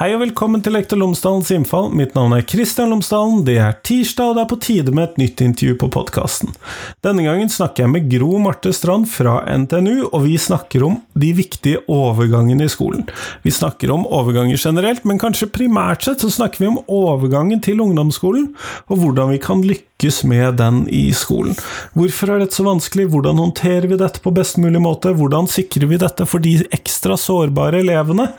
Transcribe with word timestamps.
Hei 0.00 0.14
og 0.14 0.22
velkommen 0.22 0.62
til 0.64 0.72
Lektor 0.72 0.96
Lomsdalens 0.96 1.50
innfall. 1.52 1.90
Mitt 1.92 2.14
navn 2.16 2.32
er 2.32 2.46
Kristian 2.48 2.88
Lomsdalen. 2.88 3.42
Det 3.44 3.58
er 3.60 3.74
tirsdag, 3.84 4.30
og 4.30 4.38
det 4.38 4.40
er 4.40 4.48
på 4.48 4.56
tide 4.64 4.94
med 4.96 5.10
et 5.10 5.18
nytt 5.20 5.42
intervju 5.44 5.74
på 5.82 5.90
podkasten. 5.92 6.54
Denne 7.04 7.26
gangen 7.26 7.52
snakker 7.52 7.84
jeg 7.84 7.92
med 7.92 8.06
Gro 8.08 8.38
Marte 8.40 8.72
Strand 8.72 9.10
fra 9.12 9.42
NTNU, 9.44 10.06
og 10.06 10.24
vi 10.24 10.38
snakker 10.40 10.86
om 10.88 10.96
de 11.20 11.34
viktige 11.36 11.82
overgangene 11.84 12.64
i 12.64 12.72
skolen. 12.72 13.04
Vi 13.44 13.52
snakker 13.52 13.92
om 13.92 14.08
overganger 14.08 14.56
generelt, 14.56 15.04
men 15.04 15.20
kanskje 15.20 15.52
primært 15.52 16.08
sett 16.08 16.24
så 16.24 16.32
snakker 16.32 16.64
vi 16.64 16.72
om 16.72 16.80
overgangen 16.88 17.60
til 17.60 17.84
ungdomsskolen, 17.84 18.54
og 18.88 19.04
hvordan 19.04 19.34
vi 19.36 19.44
kan 19.44 19.60
lykkes 19.68 19.89
med 20.24 20.58
den 20.60 20.82
i 20.88 21.10
skolen. 21.16 21.56
Hvorfor 21.96 22.34
er 22.34 22.42
dette 22.42 22.58
så 22.58 22.66
vanskelig? 22.66 23.08
Hvordan 23.12 23.40
håndterer 23.42 23.88
vi 23.90 23.98
dette 24.00 24.22
på 24.24 24.32
best 24.34 24.60
mulig 24.62 24.82
måte? 24.82 25.14
Hvordan 25.16 25.48
sikrer 25.50 25.90
vi 25.90 26.00
dette 26.00 26.26
for 26.28 26.42
de 26.42 26.58
ekstra 26.74 27.18
sårbare 27.20 27.82
elevene? 27.84 28.30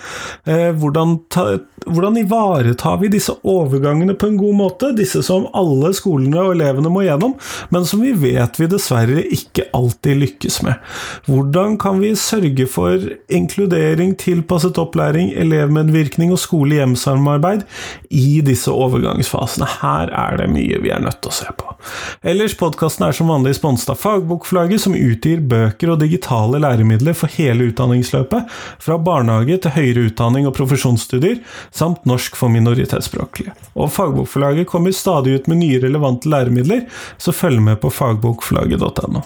Eh, 0.46 0.72
hvordan 0.78 1.20
ta 1.32 1.60
hvordan 1.86 2.18
ivaretar 2.18 2.98
vi 2.98 3.08
disse 3.08 3.34
overgangene 3.48 4.14
på 4.14 4.28
en 4.30 4.38
god 4.38 4.56
måte? 4.56 4.92
Disse 4.98 5.24
som 5.26 5.48
alle 5.58 5.94
skolene 5.98 6.44
og 6.44 6.54
elevene 6.56 6.92
må 6.94 7.06
gjennom, 7.06 7.34
men 7.74 7.88
som 7.90 8.04
vi 8.06 8.12
vet 8.18 8.60
vi 8.62 8.70
dessverre 8.70 9.24
ikke 9.34 9.68
alltid 9.78 10.22
lykkes 10.22 10.62
med. 10.68 10.78
Hvordan 11.26 11.78
kan 11.82 12.02
vi 12.04 12.14
sørge 12.20 12.68
for 12.70 13.08
inkludering, 13.34 14.14
tilpasset 14.22 14.80
opplæring, 14.82 15.32
elevmedvirkning 15.42 16.34
og 16.36 16.42
skole-hjem-samarbeid 16.44 17.66
i 18.10 18.42
disse 18.46 18.72
overgangsfasene? 18.72 19.70
Her 19.82 20.14
er 20.14 20.42
det 20.42 20.52
mye 20.54 20.82
vi 20.84 20.94
er 20.94 21.02
nødt 21.04 21.22
til 21.24 21.34
å 21.34 21.40
se. 21.42 21.51
Ellers, 22.24 22.56
podkasten 22.58 23.08
er 23.08 23.16
som 23.18 23.32
vanlig 23.32 23.56
sponset 23.58 23.92
av 23.94 24.00
Fagbokforlaget, 24.02 24.84
som 24.84 24.98
utgir 24.98 25.42
bøker 25.52 25.94
og 25.94 26.02
digitale 26.04 26.62
læremidler 26.62 27.18
for 27.18 27.34
hele 27.36 27.70
utdanningsløpet, 27.72 28.50
fra 28.82 28.98
barnehage 29.02 29.60
til 29.64 29.76
høyere 29.76 30.08
utdanning 30.10 30.50
og 30.50 30.56
profesjonsstudier, 30.58 31.42
samt 31.76 32.06
norsk 32.10 32.38
for 32.40 32.54
minoritetsspråklige. 32.54 33.56
Og 33.76 33.92
Fagbokforlaget 33.94 34.70
kommer 34.72 34.96
stadig 34.96 35.38
ut 35.40 35.52
med 35.52 35.64
nye 35.64 35.82
relevante 35.84 36.32
læremidler, 36.32 36.86
så 37.18 37.36
følg 37.36 37.62
med 37.64 37.82
på 37.82 37.94
fagbokforlaget.no. 37.94 39.26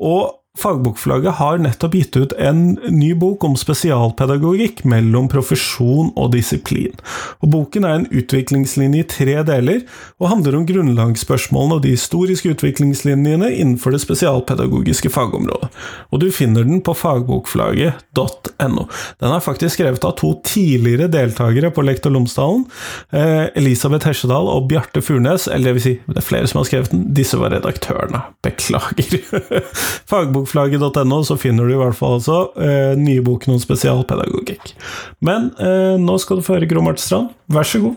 Og 0.00 0.39
Fagbokforlaget 0.60 1.38
har 1.40 1.60
nettopp 1.62 1.94
gitt 1.96 2.16
ut 2.20 2.32
en 2.38 2.74
ny 2.92 3.12
bok 3.18 3.44
om 3.46 3.56
spesialpedagogikk 3.58 4.82
mellom 4.88 5.28
profesjon 5.32 6.10
og 6.18 6.32
disiplin. 6.34 6.96
Og 7.40 7.52
Boken 7.54 7.86
er 7.88 7.96
en 7.98 8.08
utviklingslinje 8.10 9.04
i 9.04 9.08
tre 9.08 9.36
deler, 9.48 9.82
og 10.20 10.30
handler 10.34 10.58
om 10.58 10.66
grunnlagsspørsmålene 10.68 11.78
og 11.78 11.84
de 11.84 11.94
historiske 11.94 12.52
utviklingslinjene 12.54 13.48
innenfor 13.54 13.94
det 13.94 14.02
spesialpedagogiske 14.04 15.12
fagområdet. 15.12 15.70
Og 16.12 16.20
Du 16.20 16.28
finner 16.30 16.66
den 16.68 16.82
på 16.84 16.92
fagbokforlaget.no. 16.94 18.84
Den 19.20 19.32
er 19.32 19.40
faktisk 19.40 19.78
skrevet 19.78 20.04
av 20.04 20.18
to 20.20 20.34
tidligere 20.44 21.08
deltakere 21.08 21.70
på 21.72 21.84
Lektor 21.86 22.12
Lomsdalen, 22.12 22.66
eh, 23.12 23.48
Elisabeth 23.56 24.06
Hesjedal 24.06 24.50
og 24.50 24.68
Bjarte 24.68 25.00
Furnes, 25.00 25.48
eller 25.48 25.70
det 25.70 25.76
vil 25.78 25.86
si, 25.86 25.94
det 26.06 26.20
er 26.20 26.26
flere 26.26 26.50
som 26.50 26.60
har 26.60 26.68
skrevet 26.68 26.92
den, 26.92 27.06
disse 27.16 27.40
var 27.40 27.54
redaktørene. 27.54 28.22
Beklager. 28.44 29.64
Fagbok 30.10 30.49
fagbokflagget.no 30.50 31.24
så 31.24 31.36
finner 31.36 31.64
du 31.64 31.74
i 31.74 31.78
hvert 31.78 31.96
fall 31.96 32.18
altså 32.18 32.52
eh, 32.58 32.96
nye 32.98 33.22
boken 33.22 33.54
om 33.54 33.60
spesialpedagogikk. 33.60 34.74
Men 35.20 35.50
eh, 35.58 35.96
nå 36.00 36.18
skal 36.18 36.40
du 36.40 36.42
få 36.42 36.58
høre 36.58 36.68
Gro 36.70 36.82
Marte 36.82 37.02
Strand, 37.02 37.30
vær 37.48 37.62
så 37.62 37.80
god. 37.80 37.96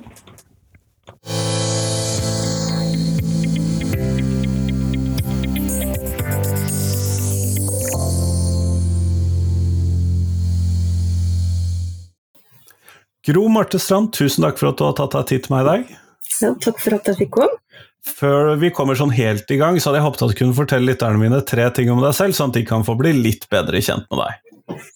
Gro 13.24 13.48
Marte 13.48 13.80
Strand, 13.80 14.12
tusen 14.14 14.44
takk 14.44 14.60
for 14.60 14.74
at 14.74 14.80
du 14.80 14.84
har 14.86 14.98
tatt 15.00 15.16
deg 15.16 15.30
tid 15.30 15.46
til 15.46 15.56
meg 15.56 15.64
i 15.64 15.70
dag. 15.70 16.00
Ja, 16.42 16.56
takk 16.60 16.82
for 16.84 16.98
at 16.98 17.08
jeg 17.08 17.24
fikk 17.24 17.38
komme. 17.38 17.63
Før 18.04 18.58
vi 18.60 18.72
kommer 18.76 18.98
sånn 19.00 19.14
helt 19.16 19.52
i 19.54 19.58
gang, 19.60 19.78
så 19.80 19.90
hadde 19.90 20.02
jeg 20.02 20.08
håpet 20.08 20.24
at 20.26 20.34
du 20.34 20.40
kunne 20.42 20.58
fortelle 20.58 20.90
lytterne 20.90 21.22
mine 21.22 21.40
tre 21.48 21.70
ting 21.76 21.92
om 21.94 22.02
deg 22.04 22.16
selv, 22.18 22.36
sånn 22.36 22.52
at 22.52 22.58
de 22.60 22.66
kan 22.68 22.84
få 22.84 22.98
bli 23.00 23.14
litt 23.16 23.48
bedre 23.52 23.80
kjent 23.84 24.10
med 24.12 24.20
deg. 24.20 24.42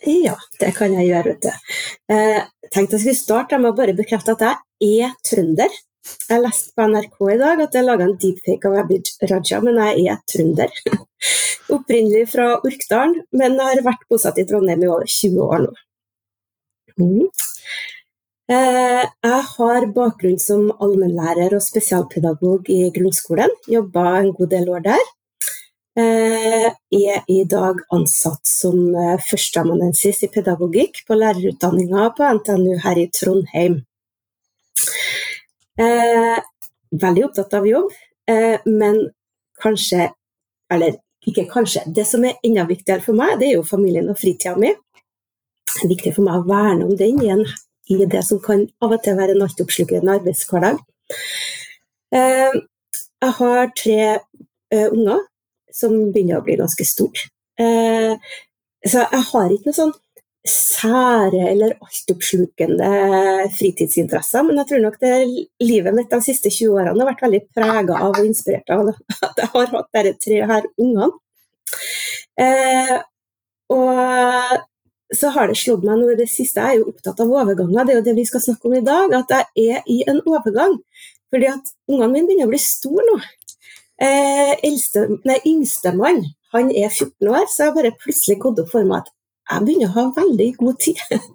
Ja, 0.07 0.35
det 0.59 0.73
kan 0.75 0.95
jeg 0.95 1.09
gjøre, 1.09 1.33
vet 1.35 1.47
du. 1.47 1.73
Eh, 2.13 2.41
tenkte 2.71 2.97
jeg 2.97 3.03
skulle 3.05 3.19
starte 3.19 3.59
med 3.61 3.71
å 3.71 3.77
bare 3.77 3.95
bekrefte 3.95 4.35
at 4.35 4.43
jeg 4.43 5.07
er 5.07 5.15
trønder. 5.27 5.71
Jeg 6.27 6.43
leste 6.43 6.71
på 6.75 6.87
NRK 6.87 7.17
i 7.33 7.39
dag 7.39 7.63
at 7.63 7.75
jeg 7.75 7.87
laga 7.87 8.07
en 8.07 8.19
deepfake 8.19 8.69
av 8.69 8.77
Abid 8.83 9.11
Raja, 9.31 9.59
men 9.63 9.79
jeg 9.83 10.05
er 10.11 10.21
trønder. 10.31 10.77
Opprinnelig 11.75 12.29
fra 12.31 12.53
Orkdalen, 12.59 13.21
men 13.35 13.59
har 13.59 13.83
vært 13.87 14.07
bosatt 14.11 14.39
i 14.39 14.47
Trondheim 14.47 14.83
i 14.83 14.91
over 14.91 15.07
20 15.07 15.43
år 15.47 15.65
nå. 15.65 15.73
Mm. 16.97 17.27
Eh, 18.47 19.03
jeg 19.03 19.43
har 19.43 19.85
bakgrunn 19.91 20.37
som 20.39 20.69
allmennlærer 20.79 21.51
og 21.57 21.63
spesialpedagog 21.65 22.69
i 22.71 22.85
grunnskolen. 22.95 23.51
Jobba 23.67 24.03
en 24.21 24.31
god 24.37 24.53
del 24.53 24.69
år 24.71 24.85
der. 24.85 25.09
Jeg 25.97 26.69
eh, 26.69 27.17
er 27.17 27.27
i 27.27 27.41
dag 27.49 27.81
ansatt 27.91 28.47
som 28.47 28.95
eh, 28.95 29.19
førsteamanuensis 29.27 30.23
i 30.23 30.31
pedagogikk 30.31 31.01
på 31.09 31.17
lærerutdanninga 31.19 32.07
på 32.15 32.31
NTNU 32.39 32.77
her 32.85 33.03
i 33.03 33.09
Trondheim. 33.11 33.81
Veldig 35.77 37.27
opptatt 37.27 37.51
av 37.53 37.67
jobb, 37.69 37.91
men 38.65 38.95
kanskje 39.61 40.07
Eller 40.73 40.97
ikke 41.23 41.45
kanskje. 41.47 41.83
Det 41.95 42.03
som 42.07 42.25
er 42.27 42.39
enda 42.43 42.65
viktigere 42.67 42.99
for 42.99 43.15
meg, 43.15 43.37
det 43.39 43.47
er 43.47 43.53
jo 43.53 43.63
familien 43.63 44.09
og 44.11 44.17
fritida 44.19 44.55
mi. 44.59 44.73
Det 45.69 45.85
er 45.85 45.91
viktig 45.93 46.11
for 46.15 46.25
meg 46.25 46.41
å 46.41 46.47
verne 46.49 46.87
om 46.87 46.97
den 46.99 47.21
i 47.23 47.29
en 47.31 47.45
i 47.93 48.05
det 48.05 48.23
som 48.25 48.41
kan 48.43 48.65
av 48.83 48.95
og 48.95 49.03
til 49.03 49.17
være 49.17 49.35
en 49.35 49.45
altoppslukende 49.45 50.17
arbeidshverdag. 50.19 50.81
Eh, 52.15 52.57
jeg 53.23 53.35
har 53.39 53.71
tre 53.77 54.01
eh, 54.17 54.87
unger 54.91 55.23
som 55.73 55.95
begynner 56.11 56.39
å 56.39 56.45
bli 56.45 56.57
ganske 56.59 56.85
store. 56.87 57.29
Eh, 57.59 58.13
så 58.87 59.03
jeg 59.03 59.23
har 59.31 59.53
ikke 59.53 59.71
noe 59.71 59.77
sånn 59.77 59.95
sære 60.47 61.41
eller 61.51 61.73
altoppslukende 61.83 62.89
fritidsinteresser, 63.57 64.45
men 64.47 64.61
jeg 64.61 64.69
tror 64.69 64.83
nok 64.85 64.99
det 65.01 65.13
livet 65.63 65.95
mitt 65.95 66.13
de 66.13 66.21
siste 66.23 66.51
20 66.53 66.77
årene 66.77 67.03
har 67.03 67.09
vært 67.11 67.25
veldig 67.25 67.41
prega 67.57 67.97
av 67.99 68.13
og 68.13 68.23
inspirert 68.23 68.71
av 68.73 68.93
at 69.27 69.43
jeg 69.43 69.51
har 69.53 69.73
hatt 69.73 69.99
disse 69.99 70.21
tre 70.23 70.39
her 70.53 70.69
ungene. 70.77 71.11
Eh, 72.39 72.97
og 73.73 74.67
så 75.15 75.31
har 75.35 75.47
det 75.47 75.57
slått 75.59 75.85
meg 75.87 76.01
noe 76.01 76.15
i 76.15 76.19
det 76.19 76.27
siste, 76.31 76.59
jeg 76.59 76.77
er 76.77 76.81
jo 76.81 76.91
opptatt 76.91 77.21
av 77.23 77.31
overganger, 77.31 77.85
det 77.87 77.93
er 77.93 77.99
jo 77.99 78.05
det 78.09 78.15
vi 78.17 78.25
skal 78.27 78.43
snakke 78.43 78.67
om 78.67 78.75
i 78.75 78.83
dag, 78.85 79.13
at 79.15 79.31
jeg 79.31 79.77
er 79.77 79.87
i 79.87 80.01
en 80.11 80.19
overgang. 80.25 80.75
Fordi 81.31 81.49
at 81.51 81.71
ungene 81.91 82.11
mine 82.11 82.27
begynner 82.27 82.47
å 82.47 82.51
bli 82.51 82.59
store 82.61 83.05
nå. 83.07 83.15
Eh, 84.03 84.53
eldste, 84.67 85.07
nei, 85.25 85.39
Yngstemann 85.49 86.21
han 86.53 86.69
er 86.71 86.91
14 86.91 87.31
år, 87.31 87.47
så 87.51 87.67
jeg 87.67 87.75
bare 87.75 87.95
plutselig 88.03 88.37
gått 88.43 88.61
opp 88.63 88.69
for 88.71 88.87
meg 88.87 89.01
at 89.03 89.11
jeg 89.51 89.65
begynner 89.67 89.91
å 89.91 89.97
ha 89.97 90.05
veldig 90.15 90.47
god 90.59 90.79
tid. 90.83 91.01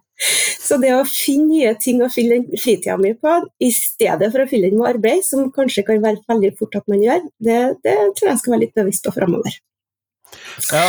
Så 0.62 0.76
det 0.78 0.92
å 0.94 1.02
finne 1.08 1.48
nye 1.48 1.70
ting 1.82 1.98
å 2.04 2.10
fylle 2.12 2.36
fritida 2.54 2.94
mi 3.00 3.10
på, 3.18 3.32
i 3.58 3.70
stedet 3.74 4.28
for 4.30 4.44
å 4.44 4.48
fylle 4.50 4.68
den 4.70 4.78
med 4.78 4.92
arbeid, 4.92 5.24
som 5.26 5.48
kanskje 5.54 5.82
kan 5.88 6.02
være 6.04 6.22
veldig 6.30 6.52
fort 6.60 6.76
at 6.78 6.86
man 6.92 7.02
gjør, 7.02 7.24
det, 7.42 7.58
det 7.82 7.96
tror 8.18 8.30
jeg 8.30 8.42
skal 8.42 8.54
være 8.54 8.62
litt 8.62 8.76
bevisst 8.78 9.08
på 9.08 9.14
framover. 9.16 9.56
Ja, 10.70 10.84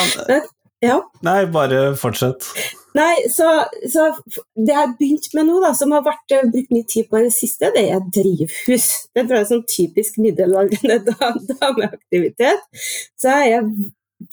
ja. 0.83 0.99
Nei, 1.25 1.43
bare 1.51 1.93
fortsett. 1.99 2.47
Nei, 2.93 3.15
så, 3.33 3.47
så, 3.89 4.09
det 4.53 4.69
jeg 4.69 4.77
har 4.77 4.93
begynt 4.99 5.31
med 5.33 5.47
nå, 5.47 5.57
da, 5.63 5.71
som 5.77 5.93
har 5.95 6.03
vært 6.05 6.35
eh, 6.35 6.45
brukt 6.45 6.73
mye 6.75 6.85
tid 6.89 7.07
på 7.09 7.17
i 7.17 7.25
det 7.25 7.33
siste, 7.33 7.71
det 7.73 7.87
er 7.89 8.05
drivhus. 8.13 8.89
Det 9.15 9.23
tror 9.23 9.39
jeg 9.39 9.45
er 9.45 9.49
sånn 9.49 9.65
typisk 9.69 10.19
middelaldrende 10.21 11.15
dameaktivitet. 11.55 12.61
Så 13.17 13.33
jeg 13.33 13.57
er 13.57 13.67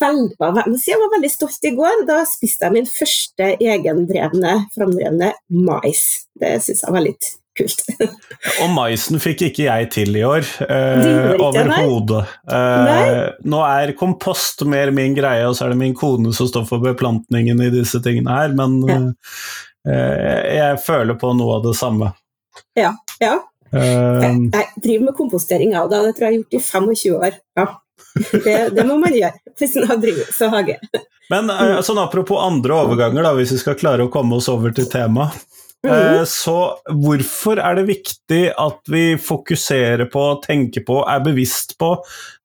veldig, 0.00 0.37
jeg 0.85 1.00
var 1.00 1.14
veldig 1.17 1.32
stolt 1.32 1.70
i 1.70 1.75
går. 1.79 2.05
Da 2.11 2.20
spiste 2.29 2.69
jeg 2.69 2.76
min 2.76 2.91
første 2.91 3.53
egendrevne, 3.56 4.56
framdrevne 4.76 5.32
mais. 5.56 6.05
Det 6.41 6.58
syns 6.67 6.85
jeg 6.85 6.96
var 6.99 7.06
litt 7.06 7.32
kult. 7.61 7.83
og 8.62 8.73
maisen 8.75 9.21
fikk 9.23 9.47
ikke 9.51 9.67
jeg 9.67 9.89
til 9.95 10.17
i 10.19 10.25
år, 10.27 10.47
eh, 10.67 11.35
overhodet. 11.37 12.23
Eh, 12.51 13.27
nå 13.51 13.61
er 13.67 13.95
kompost 13.99 14.65
mer 14.69 14.93
min 14.97 15.17
greie, 15.17 15.47
og 15.49 15.57
så 15.57 15.67
er 15.67 15.75
det 15.75 15.83
min 15.83 15.97
kone 15.97 16.35
som 16.37 16.49
står 16.51 16.67
for 16.69 16.83
beplantningen 16.85 17.61
i 17.65 17.71
disse 17.75 18.03
tingene 18.05 18.41
her, 18.41 18.57
men 18.57 18.81
ja. 18.89 18.99
eh, 19.91 20.41
jeg 20.57 20.81
føler 20.87 21.19
på 21.21 21.35
noe 21.37 21.61
av 21.61 21.69
det 21.69 21.77
samme. 21.79 22.12
Ja. 22.79 22.95
ja. 23.23 23.37
Uh, 23.71 24.19
jeg, 24.51 24.67
driver 24.83 25.05
med 25.06 25.15
kompostering 25.15 25.77
av 25.79 25.93
det, 25.93 26.01
det 26.09 26.17
tror 26.17 26.27
jeg 26.27 26.33
jeg 26.33 26.33
har 26.33 26.41
gjort 26.41 26.59
i 26.59 26.65
25 26.67 27.21
år. 27.21 27.39
Ja. 27.61 27.69
Det, 28.11 28.55
det, 28.75 28.85
må 28.89 28.97
man 28.99 29.15
gjøre 29.15 29.37
hvis 29.61 29.77
man 29.79 29.93
har 29.93 30.01
drivhus 30.03 30.41
og 30.43 30.56
hage. 30.56 30.81
Men 31.31 31.53
sånn 31.87 32.01
apropos 32.03 32.41
andre 32.43 32.75
overganger, 32.83 33.23
da, 33.23 33.31
hvis 33.37 33.53
vi 33.55 33.61
skal 33.61 33.77
klare 33.79 34.03
å 34.03 34.11
komme 34.11 34.41
oss 34.41 34.49
over 34.51 34.75
til 34.75 34.89
temaet. 34.91 35.37
Mm. 35.87 36.27
Så 36.29 36.55
hvorfor 37.03 37.61
er 37.62 37.79
det 37.79 37.87
viktig 37.88 38.41
at 38.61 38.91
vi 38.93 39.05
fokuserer 39.17 40.05
på, 40.12 40.25
tenker 40.44 40.85
på, 40.85 40.99
er 41.09 41.23
bevisst 41.25 41.79
på 41.81 41.94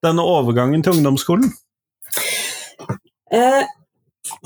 denne 0.05 0.23
overgangen 0.23 0.83
til 0.85 0.95
ungdomsskolen? 0.95 1.51
Eh, 3.35 3.65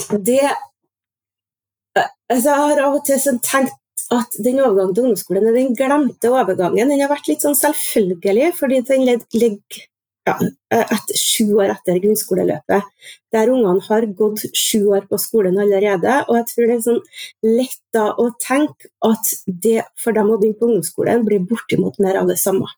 det 0.09 0.41
eh, 0.49 2.09
altså 2.31 2.49
Jeg 2.49 2.57
har 2.63 2.81
av 2.87 2.97
og 2.97 3.05
til 3.05 3.21
sånn 3.21 3.37
tenkt 3.45 3.75
at 4.09 4.39
den 4.41 4.61
overgangen 4.63 4.95
til 4.95 5.05
ungdomsskolen 5.05 5.51
er 5.51 5.59
den 5.59 5.77
glemte 5.77 6.33
overgangen. 6.33 6.89
Den 6.89 7.03
har 7.03 7.11
vært 7.11 7.29
litt 7.29 7.45
sånn 7.45 7.57
selvfølgelig, 7.59 8.53
fordi 8.57 8.81
den 8.89 9.05
ligger 9.37 9.85
ja, 10.29 10.35
et, 10.73 11.13
sju 11.17 11.55
år 11.57 11.73
etter 11.73 11.99
grunnskoleløpet. 12.03 12.87
Der 13.33 13.51
ungene 13.51 13.81
har 13.87 14.07
gått 14.17 14.45
sju 14.57 14.91
år 14.95 15.07
på 15.09 15.19
skolen 15.21 15.57
allerede. 15.61 16.19
Og 16.27 16.37
jeg 16.39 16.47
tror 16.51 16.69
det 16.69 16.77
er 16.77 16.85
sånn 16.85 17.01
lett 17.47 17.81
da 17.95 18.05
å 18.13 18.29
tenke 18.41 18.91
at 19.05 19.33
det 19.47 19.83
for 19.99 20.15
dem 20.17 20.29
å 20.29 20.37
begynne 20.39 20.59
på 20.59 20.69
ungdomsskolen 20.69 21.25
blir 21.27 21.45
bortimot 21.49 21.99
mer 22.03 22.21
av 22.21 22.29
det 22.29 22.39
samme. 22.41 22.69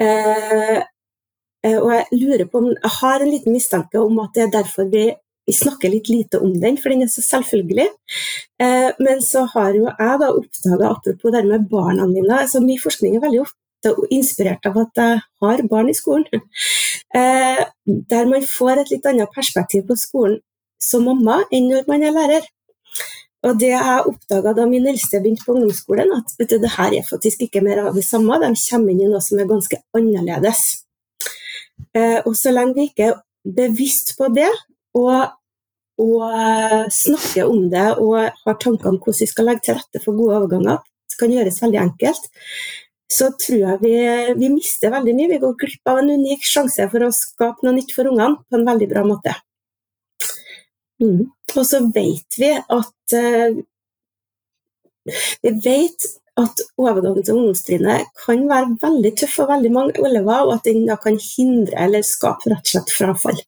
Eh, 0.00 0.78
eh, 1.66 1.78
og 1.80 1.92
jeg 1.94 2.18
lurer 2.20 2.48
på 2.50 2.60
om 2.60 2.66
Jeg 2.68 2.92
har 3.00 3.22
en 3.22 3.30
liten 3.32 3.54
mistanke 3.56 3.98
om 3.98 4.18
at 4.22 4.34
det 4.36 4.44
er 4.44 4.52
derfor 4.58 4.90
vi, 4.92 5.06
vi 5.48 5.54
snakker 5.56 5.90
litt 5.90 6.10
lite 6.12 6.38
om 6.44 6.52
den, 6.60 6.76
for 6.76 6.92
den 6.92 7.06
er 7.06 7.12
så 7.12 7.24
selvfølgelig. 7.24 7.88
Eh, 8.62 8.90
men 9.02 9.22
så 9.24 9.46
har 9.54 9.74
jo 9.74 9.88
jeg 9.88 10.22
da 10.22 10.32
oppdaga, 10.32 10.92
apropos 10.92 11.34
det 11.34 11.46
med 11.48 11.68
barna 11.70 12.08
mine 12.10 12.42
altså 12.44 12.62
Mye 12.64 12.82
forskning 12.82 13.16
er 13.16 13.24
veldig 13.24 13.44
inspirert 14.10 14.66
av 14.66 14.78
at 14.82 15.00
jeg 15.00 15.20
har 15.42 15.62
barn 15.70 15.92
i 15.92 15.96
skolen. 15.96 16.26
Eh, 17.16 17.60
der 17.86 18.26
man 18.28 18.42
får 18.44 18.80
et 18.80 18.90
litt 18.90 19.04
annet 19.08 19.30
perspektiv 19.32 19.84
på 19.88 19.94
skolen 19.96 20.34
som 20.82 21.06
mamma 21.06 21.38
enn 21.54 21.68
når 21.70 21.86
man 21.88 22.02
er 22.04 22.12
lærer. 22.12 22.48
Og 23.46 23.58
det 23.60 23.70
jeg 23.70 24.08
oppdaga 24.10 24.52
da 24.56 24.66
min 24.68 24.88
eldste 24.90 25.20
begynte 25.22 25.46
på 25.46 25.54
ungdomsskolen, 25.54 26.10
at 26.16 26.34
vet 26.38 26.50
du, 26.50 26.58
det 26.62 26.72
her 26.74 26.96
er 26.98 27.06
faktisk 27.06 27.44
ikke 27.46 27.62
mer 27.64 27.84
av 27.84 27.96
det 27.96 28.04
samme. 28.04 28.40
De 28.42 28.50
kommer 28.58 28.92
inn 28.92 29.04
i 29.06 29.10
noe 29.10 29.22
som 29.22 29.40
er 29.40 29.48
ganske 29.48 29.78
annerledes. 29.96 30.64
Eh, 31.96 32.18
og 32.24 32.34
så 32.36 32.52
lenge 32.52 32.74
vi 32.76 32.88
ikke 32.90 33.10
er 33.12 33.20
bevisst 33.56 34.16
på 34.18 34.28
det, 34.34 34.50
og, 34.98 35.36
og 36.02 36.24
eh, 36.26 36.82
snakker 36.92 37.46
om 37.46 37.68
det 37.72 37.86
og 38.02 38.18
har 38.18 38.58
tanker 38.60 38.90
om 38.90 38.98
hvordan 38.98 39.22
vi 39.22 39.30
skal 39.30 39.50
legge 39.50 39.68
til 39.68 39.78
rette 39.78 40.02
for 40.02 40.18
gode 40.18 40.40
overganger, 40.40 40.82
det 41.06 41.20
kan 41.20 41.32
gjøres 41.32 41.62
veldig 41.62 41.82
enkelt, 41.84 42.26
så 43.06 43.30
tror 43.38 43.58
jeg 43.60 43.80
vi, 43.84 43.94
vi 44.40 44.50
mister 44.50 44.90
veldig 44.90 45.14
mye. 45.14 45.30
Vi 45.34 45.40
går 45.42 45.56
glipp 45.60 45.90
av 45.92 46.00
en 46.02 46.12
unik 46.18 46.46
sjanse 46.46 46.88
for 46.90 47.06
å 47.06 47.14
skape 47.14 47.66
noe 47.66 47.76
nytt 47.78 47.94
for 47.94 48.10
ungene 48.10 48.40
på 48.42 48.58
en 48.58 48.66
veldig 48.66 48.88
bra 48.90 49.04
måte. 49.06 49.34
Mm. 51.02 51.26
Og 51.54 51.64
så 51.68 51.80
vet 51.94 52.38
vi 52.40 52.52
at 52.56 53.16
uh, 53.16 53.58
Vi 55.44 55.52
vet 55.62 56.06
at 56.36 56.62
overgangen 56.76 57.24
til 57.24 57.38
ungdomstrinnet 57.38 58.10
kan 58.24 58.42
være 58.50 58.74
veldig 58.82 59.12
tøff 59.20 59.38
for 59.38 59.48
veldig 59.48 59.70
mange 59.72 60.02
elever, 60.04 60.42
og 60.44 60.56
at 60.58 60.66
den 60.66 60.82
da 60.88 60.98
kan 61.00 61.16
hindre 61.22 61.78
eller 61.86 62.04
skape 62.04 62.50
rett 62.52 62.66
og 62.66 62.72
slett 62.74 62.92
frafall. 62.92 63.38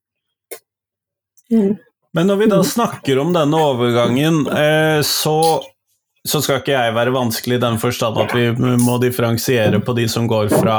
Mm. 1.53 1.75
Men 2.17 2.31
når 2.31 2.41
vi 2.41 2.49
da 2.55 2.63
snakker 2.65 3.21
om 3.21 3.35
denne 3.37 3.61
overgangen, 3.61 4.41
eh, 4.49 5.03
så, 5.05 5.37
så, 6.29 6.41
skal 6.45 6.61
ikke 6.61 6.75
jeg 6.75 6.95
være 6.97 7.15
vanskelig 7.15 7.59
i 7.59 7.63
den 7.63 7.79
forstand 7.81 8.19
at 8.21 8.35
vi 8.37 8.51
må 8.83 8.99
differensiere 9.03 9.81
på 9.85 9.95
de 9.97 10.07
som 10.11 10.29
går 10.31 10.51
fra 10.53 10.77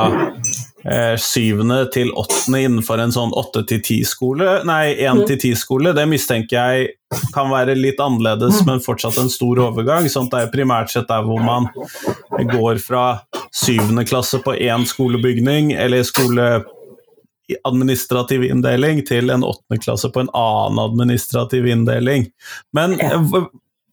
eh, 0.85 1.15
syvende 1.19 1.81
til 1.93 2.11
åttende 2.17 2.61
innenfor 2.67 3.01
en 3.01 3.13
sånn 3.15 3.33
åtte 3.37 3.65
til 3.69 3.81
ti-skole, 3.85 4.61
nei, 4.69 4.95
én 5.01 5.23
til 5.27 5.39
ti-skole, 5.41 5.93
det 5.97 6.07
mistenker 6.11 6.57
jeg 6.57 6.89
kan 7.33 7.49
være 7.49 7.77
litt 7.77 8.01
annerledes, 8.03 8.61
men 8.67 8.83
fortsatt 8.85 9.17
en 9.21 9.31
stor 9.33 9.61
overgang. 9.69 10.09
sånn 10.09 10.29
at 10.29 10.35
det 10.35 10.41
er 10.45 10.51
primært 10.53 10.93
sett 10.93 11.09
der 11.09 11.25
hvor 11.25 11.41
man 11.41 11.69
går 12.53 12.81
fra 12.83 13.05
syvende 13.55 14.05
klasse 14.05 14.41
på 14.45 14.53
én 14.53 14.85
skolebygning, 14.87 15.73
eller 15.73 16.05
skole 16.05 16.49
administrativ 17.65 18.43
inndeling 18.45 19.01
til 19.07 19.29
en 19.33 19.43
åttende 19.43 19.81
klasse 19.81 20.11
på 20.13 20.21
en 20.21 20.29
annen 20.37 20.83
administrativ 20.83 21.65
inndeling. 21.65 22.29
Men 22.75 22.93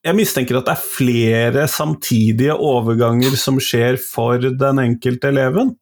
jeg 0.07 0.15
mistenker 0.15 0.61
at 0.61 0.69
det 0.69 0.77
er 0.77 0.85
flere 0.85 1.65
samtidige 1.71 2.55
overganger 2.55 3.35
som 3.41 3.59
skjer 3.63 3.99
for 4.01 4.39
den 4.39 4.83
enkelte 4.83 5.33
eleven? 5.33 5.75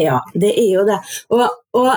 Ja, 0.00 0.20
det 0.34 0.54
er 0.56 0.70
jo 0.78 0.86
det. 0.88 0.98
Og, 1.34 1.44
og 1.76 1.90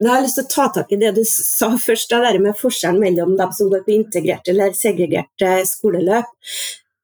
da 0.00 0.12
har 0.12 0.20
jeg 0.20 0.28
lyst 0.28 0.38
til 0.40 0.46
å 0.46 0.52
ta 0.54 0.66
tak 0.74 0.92
i 0.92 0.98
det 1.00 1.14
du 1.16 1.22
sa 1.28 1.70
først, 1.80 2.12
det 2.12 2.42
med 2.42 2.58
forskjellen 2.58 3.00
mellom 3.02 3.34
dem 3.38 3.50
som 3.56 3.72
går 3.72 3.82
på 3.86 3.96
integrerte 3.96 4.52
eller 4.54 4.76
segregerte 4.76 5.58
skoleløp. 5.68 6.30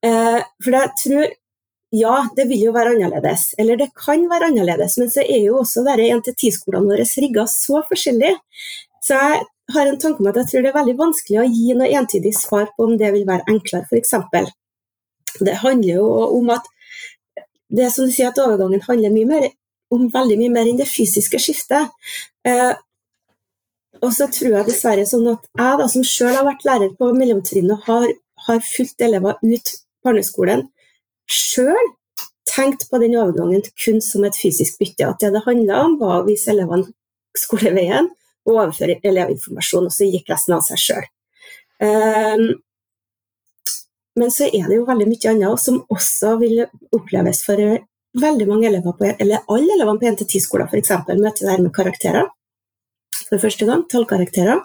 Eh, 0.06 0.38
for 0.64 0.78
jeg 0.78 0.94
tror 1.02 1.26
ja, 1.96 2.14
det 2.37 2.48
vil 2.50 2.66
jo 2.66 2.72
være 2.75 2.96
annerledes, 2.96 3.52
eller 3.62 3.78
det 3.81 3.93
kan 3.96 4.25
være 4.28 4.50
annerledes, 4.50 4.96
men 5.00 5.12
så 5.12 5.22
er 5.22 5.44
jo 5.44 5.60
også 5.60 5.84
1-10-skolene 5.87 6.90
våre 6.90 7.06
rigga 7.22 7.46
så 7.48 7.81
forskjellig. 7.88 8.34
Så 9.06 9.14
jeg 9.14 9.43
har 9.75 9.91
en 9.91 9.99
tanke 10.03 10.23
om 10.23 10.31
at 10.31 10.38
jeg 10.41 10.50
tror 10.50 10.64
det 10.64 10.70
er 10.73 10.79
veldig 10.79 10.97
vanskelig 10.99 11.43
å 11.43 11.50
gi 11.50 11.75
noe 11.79 11.91
entydig 12.00 12.32
svar 12.35 12.70
på 12.75 12.88
om 12.88 12.97
det 12.99 13.12
vil 13.14 13.26
være 13.29 13.47
enklere, 13.53 13.87
f.eks. 13.87 14.14
Det 15.47 15.61
handler 15.62 16.00
jo 16.00 16.08
om 16.38 16.50
at 16.55 16.67
det 17.76 17.91
som 17.93 18.06
du 18.06 18.14
sier 18.14 18.31
at 18.31 18.41
overgangen 18.43 18.82
handler 18.87 19.14
mye 19.14 19.31
mer 19.31 19.49
om 19.94 20.08
veldig 20.11 20.38
mye 20.41 20.55
mer 20.55 20.70
enn 20.70 20.81
det 20.81 20.88
fysiske 20.91 21.38
skiftet. 21.43 21.93
Eh, 22.47 22.75
og 24.03 24.12
så 24.14 24.29
tror 24.32 24.58
jeg 24.58 24.69
dessverre 24.69 25.06
sånn 25.08 25.26
at 25.31 25.47
jeg 25.58 25.81
da, 25.81 25.87
som 25.91 26.06
sjøl 26.06 26.35
har 26.35 26.47
vært 26.47 26.67
lærer 26.67 26.94
på 26.99 27.12
mellomtrinnet 27.17 27.87
har, 27.87 28.08
har 28.49 28.67
fulgt 28.67 29.03
elever 29.03 29.38
ut 29.43 29.73
barneskolen, 30.05 30.67
sjøl 31.31 31.93
tenkt 32.47 32.87
på 32.91 33.00
den 33.03 33.17
overgangen 33.19 33.64
kun 33.82 34.03
som 34.05 34.26
et 34.26 34.38
fysisk 34.38 34.79
bytte. 34.82 35.08
At 35.08 35.23
det 35.23 35.32
det 35.35 35.47
handla 35.47 35.82
om, 35.87 35.97
var 36.03 36.20
å 36.20 36.26
vise 36.29 36.53
elevene 36.53 36.91
skoleveien 37.37 38.11
og 38.46 38.54
overføre 38.54 39.00
elevinformasjon, 39.04 39.88
og 39.88 39.94
så 39.94 40.08
gikk 40.08 40.31
resten 40.32 40.56
av 40.56 40.64
seg 40.66 40.82
sjøl. 40.82 41.10
Um, 41.82 42.46
men 44.16 44.32
så 44.32 44.48
er 44.48 44.64
det 44.70 44.78
jo 44.78 44.87
veldig 44.88 45.06
mye 45.10 45.32
annet 45.32 45.60
som 45.60 45.82
også 45.93 46.37
vil 46.40 46.62
oppleves 46.96 47.43
for 47.44 47.60
veldig 48.16 48.46
mange 48.48 48.70
elever 48.70 48.94
på, 48.96 49.10
eller 49.12 49.44
alle 49.52 49.75
elevene 49.76 50.00
på 50.00 50.08
1-10-skoler 50.08 50.70
f.eks. 50.70 50.94
møter 51.10 51.50
det 51.50 51.56
med 51.60 51.75
karakterer 51.76 52.31
for 53.26 53.43
første 53.43 53.66
gang. 53.69 53.84
Tallkarakterer. 53.93 54.62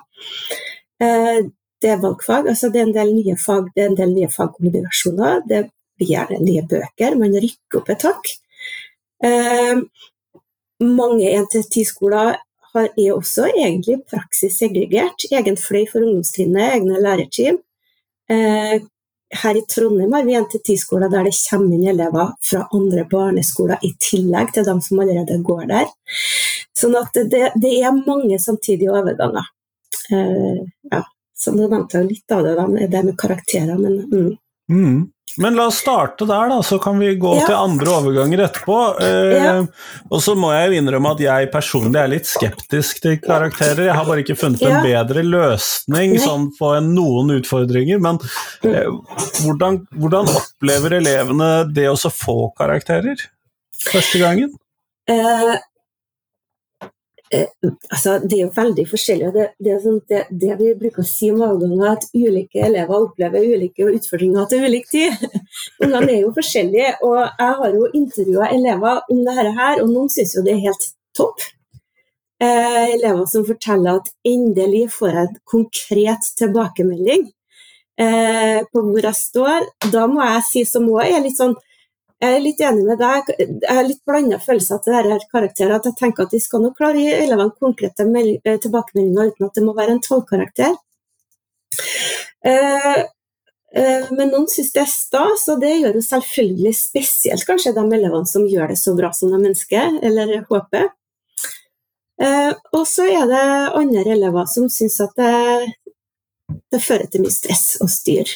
Eh, 1.04 1.42
det 1.82 1.90
er 1.90 2.02
valgfag. 2.02 2.48
altså 2.48 2.70
Det 2.70 2.80
er 2.80 2.88
en 2.88 2.96
del 2.96 3.14
nye 3.16 3.36
fag, 3.38 3.72
det 3.76 3.84
er 3.84 3.90
en 3.90 3.98
del 3.98 4.14
nye 4.14 4.30
fagkombinasjoner. 4.32 5.42
Det 5.50 5.66
blir 5.98 6.14
gjerne 6.14 6.40
nye 6.46 6.64
bøker. 6.70 7.18
Man 7.20 7.36
rykker 7.36 7.82
opp 7.82 7.92
et 7.92 8.06
hakk. 8.08 8.32
Eh, 9.26 9.82
mange 10.82 11.34
1-10-skoler 11.42 12.38
er 12.80 13.12
også 13.14 13.50
egentlig 13.52 14.00
praksis 14.10 14.58
segregert. 14.62 15.26
Egen 15.32 15.60
fløy 15.60 15.86
for 15.90 16.04
ungdomstrinnet, 16.06 16.78
egne 16.78 17.02
lærerteam. 17.04 17.60
Eh, 18.32 18.82
her 19.42 19.58
i 19.58 19.64
Trondheim 19.74 20.14
har 20.14 20.26
vi 20.28 20.36
1-10-skoler 20.36 21.12
der 21.12 21.30
det 21.30 21.36
kommer 21.50 21.76
inn 21.76 21.88
elever 21.88 22.34
fra 22.44 22.66
andre 22.76 23.06
barneskoler 23.12 23.84
i 23.88 23.94
tillegg 24.00 24.52
til 24.56 24.68
dem 24.68 24.82
som 24.84 25.00
allerede 25.00 25.40
går 25.46 25.66
der. 25.72 25.88
Sånn 26.78 26.98
at 27.00 27.16
det, 27.32 27.52
det 27.62 27.72
er 27.80 27.96
mange 27.96 28.40
samtidige 28.40 28.92
overganger. 28.92 29.48
Uh, 30.12 30.68
ja. 30.92 31.04
Så 31.42 31.54
nå 31.56 31.66
nevnte 31.66 32.02
jeg 32.02 32.10
litt 32.10 32.34
av 32.36 32.44
det, 32.46 32.88
det 32.92 33.04
med 33.08 33.18
karakterer, 33.18 33.80
men 33.80 34.02
mm. 34.12 34.34
Mm. 34.72 35.10
Men 35.38 35.56
la 35.56 35.66
oss 35.70 35.78
starte 35.80 36.26
der, 36.26 36.50
da, 36.50 36.64
så 36.64 36.80
kan 36.80 37.00
vi 37.00 37.14
gå 37.16 37.36
ja. 37.40 37.46
til 37.48 37.56
andre 37.56 37.94
overganger 37.94 38.44
etterpå. 38.48 38.78
Eh, 39.00 39.36
ja. 39.38 39.54
Og 40.12 40.24
så 40.24 40.36
må 40.36 40.52
jeg 40.52 40.68
jo 40.72 40.82
innrømme 40.82 41.14
at 41.16 41.24
jeg 41.24 41.50
personlig 41.54 42.02
er 42.02 42.12
litt 42.12 42.28
skeptisk 42.28 43.00
til 43.06 43.16
karakterer. 43.24 43.86
Jeg 43.88 43.96
har 43.96 44.08
bare 44.08 44.26
ikke 44.26 44.36
funnet 44.40 44.64
ja. 44.64 44.74
en 44.76 44.88
bedre 44.88 45.24
løsning 45.24 46.18
sånn 46.22 46.50
på 46.58 46.74
noen 46.84 47.32
utfordringer. 47.38 48.02
Men 48.04 48.20
eh, 48.68 48.92
hvordan, 49.46 49.84
hvordan, 49.96 50.32
opplever 50.42 51.00
elevene 51.00 51.52
det 51.72 51.88
å 51.92 51.96
få 52.12 52.52
karakterer 52.60 53.24
første 53.88 54.20
gangen? 54.22 54.52
Eh, 55.10 55.56
Eh, 57.34 57.48
altså, 57.90 58.18
det 58.20 58.38
er 58.38 58.42
jo 58.44 58.52
veldig 58.56 58.84
forskjellig. 58.92 59.30
Det, 59.36 59.46
det, 59.64 59.78
sånn, 59.84 60.02
det, 60.12 60.26
det 60.42 60.58
vi 60.60 60.74
bruker 60.80 61.04
å 61.04 61.08
si 61.08 61.30
om 61.32 61.44
avganger, 61.46 61.86
at 61.94 62.08
ulike 62.12 62.66
elever 62.68 63.08
opplever 63.08 63.48
ulike 63.54 63.88
utfordringer 63.88 64.50
til 64.52 64.68
ulik 64.68 64.90
tid. 64.92 65.24
Ungene 65.84 66.18
er 66.18 66.20
jo 66.26 66.34
forskjellige, 66.36 66.98
og 67.08 67.22
jeg 67.24 67.58
har 67.62 67.78
jo 67.78 67.90
intervjua 68.02 68.52
elever 68.58 69.02
om 69.14 69.24
dette 69.28 69.56
her, 69.62 69.84
og 69.84 69.94
noen 69.94 70.12
syns 70.12 70.36
jo 70.36 70.44
det 70.48 70.58
er 70.58 70.66
helt 70.68 70.88
topp. 71.18 71.48
Eh, 72.42 72.86
elever 72.98 73.26
som 73.30 73.46
forteller 73.46 74.02
at 74.02 74.12
endelig 74.26 74.88
får 74.96 75.14
jeg 75.14 75.28
en 75.30 75.42
konkret 75.54 76.30
tilbakemelding 76.40 77.28
eh, 78.02 78.60
på 78.66 78.82
hvor 78.88 79.08
jeg 79.08 79.20
står. 79.20 79.68
Da 79.94 80.08
må 80.10 80.24
jeg 80.26 80.48
si 80.50 80.64
som 80.68 80.90
òg 80.90 81.06
er 81.06 81.22
litt 81.24 81.38
sånn 81.38 81.56
jeg 82.22 82.36
er 82.38 82.44
litt 82.44 82.60
enig 82.62 82.84
med 82.86 83.00
deg. 83.02 83.30
Jeg 83.40 83.74
har 83.74 83.88
litt 83.88 84.04
blanda 84.06 84.38
følelser 84.42 84.82
til 84.86 84.94
dette 84.94 85.30
karakterer. 85.34 85.74
at 85.80 85.88
Jeg 85.90 85.98
tenker 85.98 86.28
at 86.28 86.34
de 86.36 86.40
skal 86.40 86.62
nok 86.62 86.76
klare 86.78 87.00
å 87.00 87.02
gi 87.02 87.16
elevene 87.16 87.56
konkrete 87.58 88.06
eh, 88.06 88.60
tilbakemeldinger 88.62 89.32
uten 89.32 89.48
at 89.48 89.58
det 89.58 89.64
må 89.66 89.74
være 89.74 89.96
en 89.96 90.04
tallkarakter. 90.06 90.76
Eh, 92.46 93.00
eh, 93.74 94.12
men 94.14 94.30
noen 94.30 94.46
syns 94.54 94.70
det 94.76 94.84
er 94.84 94.92
stas, 94.92 95.48
og 95.50 95.64
det 95.64 95.74
gjør 95.80 95.98
jo 95.98 96.04
selvfølgelig 96.06 96.76
spesielt 96.78 97.48
kanskje 97.50 97.74
de 97.74 97.86
elevene 97.98 98.30
som 98.30 98.46
gjør 98.46 98.70
det 98.70 98.78
så 98.84 98.94
bra 98.98 99.10
som 99.18 99.34
de 99.34 99.42
ønsker, 99.50 99.98
eller 100.06 100.44
håper. 100.50 100.92
Og 102.22 102.84
så 102.86 103.08
er 103.10 103.24
det 103.26 103.46
andre 103.80 104.04
elever 104.14 104.46
som 104.46 104.68
syns 104.70 105.00
at 105.02 105.16
det, 105.18 105.72
det 106.70 106.82
fører 106.86 107.10
til 107.10 107.26
mye 107.26 107.34
stress 107.34 107.80
og 107.82 107.90
styr. 107.90 108.30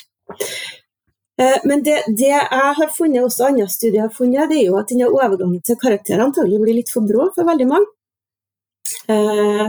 Eh, 1.41 1.57
men 1.67 1.83
det, 1.83 2.01
det, 2.07 2.31
jeg 2.31 2.75
har 2.79 2.91
funnet, 2.97 3.23
også 3.23 3.49
andre 3.49 3.67
studier 3.71 4.07
har 4.07 4.13
funnet, 4.15 4.49
det 4.51 4.61
er 4.61 4.69
jo 4.69 4.77
at 4.79 4.91
denne 4.91 5.09
overgangen 5.11 5.63
til 5.65 5.79
karakterer 5.81 6.23
antagelig 6.23 6.61
blir 6.63 6.79
litt 6.79 6.93
for 6.93 7.07
brå 7.07 7.31
for 7.35 7.47
veldig 7.47 7.67
mange. 7.71 7.91
Eh, 9.11 9.67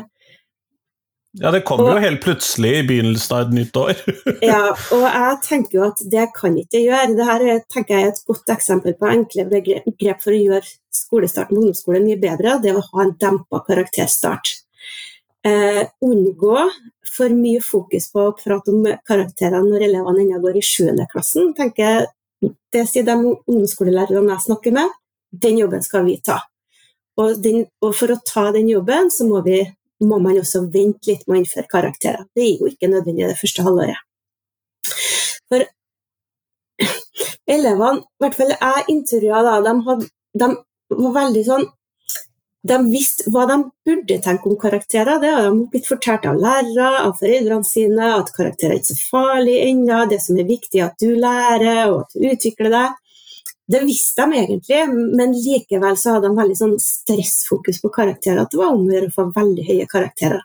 ja, 1.39 1.51
det 1.53 1.67
kommer 1.69 1.91
jo 1.93 2.01
helt 2.01 2.23
plutselig 2.25 2.71
i 2.79 2.85
begynnelsen 2.89 3.35
av 3.37 3.43
et 3.45 3.57
nytt 3.59 3.77
år. 3.77 3.99
ja, 4.51 4.63
og 4.95 5.03
jeg 5.05 5.41
tenker 5.45 5.79
jo 5.79 5.83
at 5.85 6.01
det 6.13 6.29
kan 6.37 6.55
ikke 6.57 6.81
gjøre. 6.81 7.17
Dette 7.19 7.59
tenker 7.75 7.99
jeg 7.99 8.07
er 8.07 8.15
et 8.15 8.23
godt 8.31 8.55
eksempel 8.55 8.97
på 8.97 9.11
enkle 9.11 9.45
grep 9.51 10.23
for 10.25 10.33
å 10.33 10.39
gjøre 10.39 10.71
skolestarten 10.97 11.59
på 11.59 11.61
ungdomsskolen 11.61 12.07
mye 12.09 12.23
bedre. 12.23 12.57
Det 12.65 12.73
å 12.73 12.85
ha 12.87 13.05
en 13.05 13.13
dempa 13.21 13.61
karakterstart. 13.67 14.55
Eh, 15.47 15.89
unngå 16.01 16.71
for 17.17 17.31
mye 17.31 17.61
fokus 17.63 18.09
på 18.11 18.23
å 18.25 18.35
prate 18.35 18.73
om 18.73 18.87
karakterene 19.07 19.69
når 19.69 19.85
elevene 19.87 20.25
ennå 20.25 20.41
går 20.43 20.59
i 20.59 20.63
7. 20.65 20.89
klassen. 21.13 21.53
tenker 21.55 22.09
Det 22.73 22.83
sier 22.91 23.05
de 23.07 23.15
ungdomsskolelærerne 23.17 24.35
jeg 24.35 24.45
snakker 24.45 24.75
med, 24.75 24.91
den 25.45 25.61
jobben 25.61 25.83
skal 25.83 26.05
vi 26.05 26.17
ta. 26.21 26.41
Og, 27.17 27.39
den, 27.43 27.63
og 27.81 27.95
for 27.97 28.13
å 28.13 28.19
ta 28.27 28.51
den 28.53 28.69
jobben, 28.69 29.09
så 29.11 29.25
må, 29.29 29.41
vi, 29.47 29.63
må 30.05 30.19
man 30.21 30.37
også 30.41 30.67
vente 30.67 31.13
litt 31.13 31.25
med 31.27 31.39
å 31.39 31.41
innføre 31.41 31.71
karakterer. 31.71 32.27
Det 32.35 32.45
er 32.45 32.61
jo 32.61 32.69
ikke 32.69 32.91
nødvendig 32.93 33.31
det 33.31 33.39
første 33.41 33.65
halvåret. 33.65 34.03
For 35.49 35.65
elevene, 37.57 38.03
i 38.03 38.25
hvert 38.25 38.37
fall 38.37 38.53
jeg 38.53 38.87
intervjua 38.99 39.41
de, 39.65 39.97
de 40.43 40.51
var 40.99 41.17
veldig 41.23 41.47
sånn 41.47 41.67
de 42.67 42.77
visste 42.91 43.31
hva 43.33 43.45
de 43.51 43.57
burde 43.87 44.19
tenke 44.25 44.51
om 44.51 44.59
karakterer. 44.61 45.21
Det 45.23 45.33
har 45.33 45.49
de 45.49 45.67
blitt 45.73 45.89
fortalt 45.89 46.27
av 46.29 46.39
lærere, 46.41 47.03
av 47.05 47.17
foreldrene 47.21 47.67
sine, 47.67 48.13
at 48.19 48.33
karakterer 48.37 48.77
er 48.77 48.81
ikke 48.81 48.95
så 48.95 49.11
farlig 49.13 49.57
ennå. 49.67 50.03
Det 50.11 50.21
som 50.25 50.39
er 50.41 50.49
viktig, 50.49 50.83
at 50.85 50.97
du 51.03 51.15
lærer 51.21 51.85
og 51.91 52.05
at 52.05 52.17
du 52.17 52.27
utvikler 52.33 52.73
deg. 52.75 52.99
Det 53.67 53.83
visste 53.83 54.23
de 54.23 54.41
egentlig, 54.41 54.83
men 55.19 55.33
likevel 55.35 55.97
så 55.99 56.17
hadde 56.17 56.31
de 56.31 56.39
veldig 56.39 56.59
sånn 56.59 56.77
stressfokus 56.83 57.81
på 57.83 57.91
karakterer. 57.95 58.45
At 58.45 58.53
det 58.55 58.61
var 58.61 58.75
om 58.75 58.85
å 58.87 58.93
gjøre 58.95 59.11
å 59.11 59.17
få 59.17 59.31
veldig 59.35 59.65
høye 59.71 59.89
karakterer. 59.91 60.45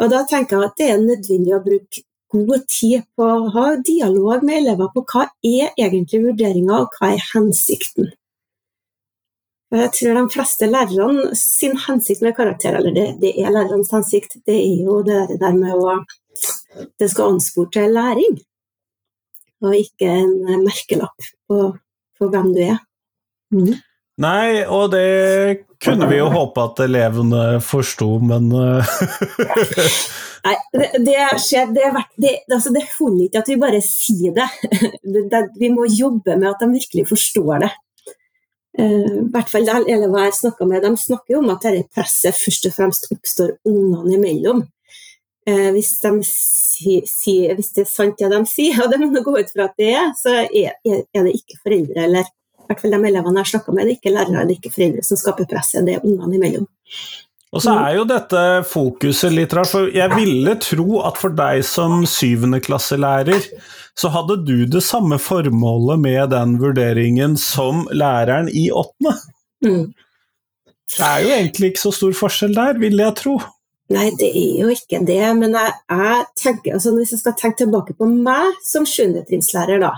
Og 0.00 0.10
da 0.12 0.24
tenker 0.28 0.58
jeg 0.58 0.68
at 0.68 0.76
det 0.80 0.90
er 0.90 1.00
nødvendig 1.00 1.54
å 1.56 1.62
bruke 1.64 2.04
god 2.34 2.66
tid 2.68 3.04
på 3.16 3.26
å 3.30 3.48
ha 3.54 3.64
dialog 3.86 4.44
med 4.44 4.62
elever 4.62 4.90
på 4.92 5.04
hva 5.12 5.28
er 5.46 5.72
egentlig 5.78 6.24
vurderinga, 6.24 6.82
og 6.82 6.96
hva 6.98 7.14
er 7.14 7.26
hensikten. 7.32 8.12
Jeg 9.72 9.90
tror 9.96 10.18
de 10.18 10.24
fleste 10.30 10.66
lærerne 10.68 11.30
sin 11.38 11.76
hensikt 11.86 12.22
med 12.22 12.36
karakterer, 12.36 12.78
eller 12.78 12.94
det, 12.94 13.06
det 13.22 13.32
er 13.40 13.54
lærernes 13.54 13.90
hensikt, 13.94 14.36
det 14.46 14.58
er 14.58 14.84
jo 14.84 15.00
det 15.06 15.38
der 15.40 15.56
med 15.56 15.72
å 15.74 15.96
Det 16.98 17.06
skal 17.10 17.36
anspore 17.36 17.70
til 17.70 17.92
læring, 17.94 18.38
og 19.62 19.76
ikke 19.78 20.10
en 20.10 20.64
merkelapp 20.64 21.28
på, 21.48 21.58
på 22.18 22.30
hvem 22.30 22.50
du 22.54 22.60
er. 22.64 22.80
Mm. 23.54 23.76
Nei, 24.22 24.62
og 24.70 24.92
det 24.92 25.64
kunne 25.82 26.06
vi 26.10 26.20
jo 26.20 26.28
håpe 26.30 26.62
at 26.68 26.82
elevene 26.84 27.60
forsto, 27.64 28.08
men 28.22 28.50
eh, 28.54 28.92
Nei, 30.44 30.54
det, 30.76 30.88
det, 31.06 31.16
skjer, 31.40 31.70
det, 31.74 31.88
det, 32.20 32.34
altså 32.52 32.70
det 32.74 32.84
holder 32.98 33.24
ikke 33.26 33.40
at 33.42 33.50
vi 33.50 33.56
bare 33.62 33.80
sier 33.84 34.34
det. 34.36 34.48
Vi 35.60 35.70
må 35.72 35.86
jobbe 35.88 36.36
med 36.36 36.50
at 36.50 36.60
de 36.60 36.68
virkelig 36.74 37.06
forstår 37.08 37.62
det. 37.64 37.70
Uh, 38.74 39.26
hvert 39.30 39.50
fall 39.52 39.68
elever 39.70 40.24
jeg 40.26 40.38
snakker 40.40 40.66
med, 40.66 40.82
de 40.82 40.98
snakker 40.98 41.38
om 41.38 41.52
at 41.52 41.62
dette 41.62 41.86
presset 41.94 42.34
først 42.34 42.66
og 42.70 42.74
fremst 42.74 43.10
oppstår 43.14 43.56
ungene 43.70 44.16
imellom. 44.16 44.64
Eh, 45.46 45.70
hvis, 45.74 45.90
de 46.00 46.22
si, 46.24 47.02
si, 47.04 47.34
hvis, 47.52 47.74
det 47.76 47.82
er 47.84 47.90
sant 47.90 48.16
det 48.16 48.30
de 48.32 48.38
sier, 48.48 48.78
og 48.82 48.92
det 48.92 49.00
må 49.02 49.20
gå 49.20 49.34
ut 49.36 49.52
fra 49.52 49.68
at 49.68 49.76
det 49.80 49.90
er, 49.92 50.08
så 50.16 50.38
er, 50.46 50.78
er 50.88 51.26
det 51.26 51.34
ikke 51.36 51.60
foreldre 51.60 52.06
eller 52.06 52.30
i 52.64 52.70
hvert 52.70 52.80
fall 52.80 52.94
de 52.94 53.00
elevene 53.10 53.42
jeg 53.42 53.50
snakka 53.50 53.74
med, 53.74 53.84
det 53.84 53.92
er 53.92 53.98
ikke 53.98 54.12
lærere 54.14 54.40
eller 54.40 54.54
ikke 54.56 54.72
foreldre 54.72 55.04
som 55.04 55.20
skaper 55.20 55.48
presset, 55.50 55.84
det 55.84 55.98
er 55.98 56.06
ungene 56.08 56.38
imellom. 56.38 56.64
Og 57.54 57.62
så 57.62 57.74
er 57.78 57.98
jo 58.00 58.04
dette 58.08 58.40
fokuset 58.66 59.30
litt 59.30 59.52
rart, 59.54 59.70
for 59.70 59.90
jeg 59.94 60.10
ville 60.16 60.56
tro 60.62 61.00
at 61.06 61.18
for 61.20 61.34
deg 61.38 61.62
som 61.66 62.02
syvendeklasselærer, 62.08 63.46
så 63.94 64.10
hadde 64.10 64.40
du 64.42 64.64
det 64.66 64.82
samme 64.82 65.20
formålet 65.22 66.02
med 66.02 66.32
den 66.34 66.56
vurderingen 66.62 67.36
som 67.38 67.84
læreren 67.94 68.50
i 68.50 68.66
åttende. 68.74 69.14
Mm. 69.62 69.92
Det 70.94 71.04
er 71.06 71.20
jo 71.22 71.30
egentlig 71.36 71.70
ikke 71.72 71.84
så 71.84 71.92
stor 71.94 72.16
forskjell 72.18 72.56
der, 72.56 72.80
vil 72.82 72.98
jeg 72.98 73.16
tro. 73.22 73.36
Nei, 73.94 74.08
det 74.18 74.30
er 74.32 74.64
jo 74.64 74.72
ikke 74.72 75.02
det, 75.06 75.22
men 75.38 75.54
jeg, 75.54 75.76
jeg 75.92 76.26
tenker, 76.40 76.74
altså 76.74 76.94
hvis 76.96 77.14
jeg 77.14 77.22
skal 77.22 77.36
tenke 77.38 77.62
tilbake 77.62 77.94
på 77.98 78.08
meg 78.10 78.58
som 78.66 78.86
sjuendetrinnslærer, 78.88 79.82
da. 79.84 79.92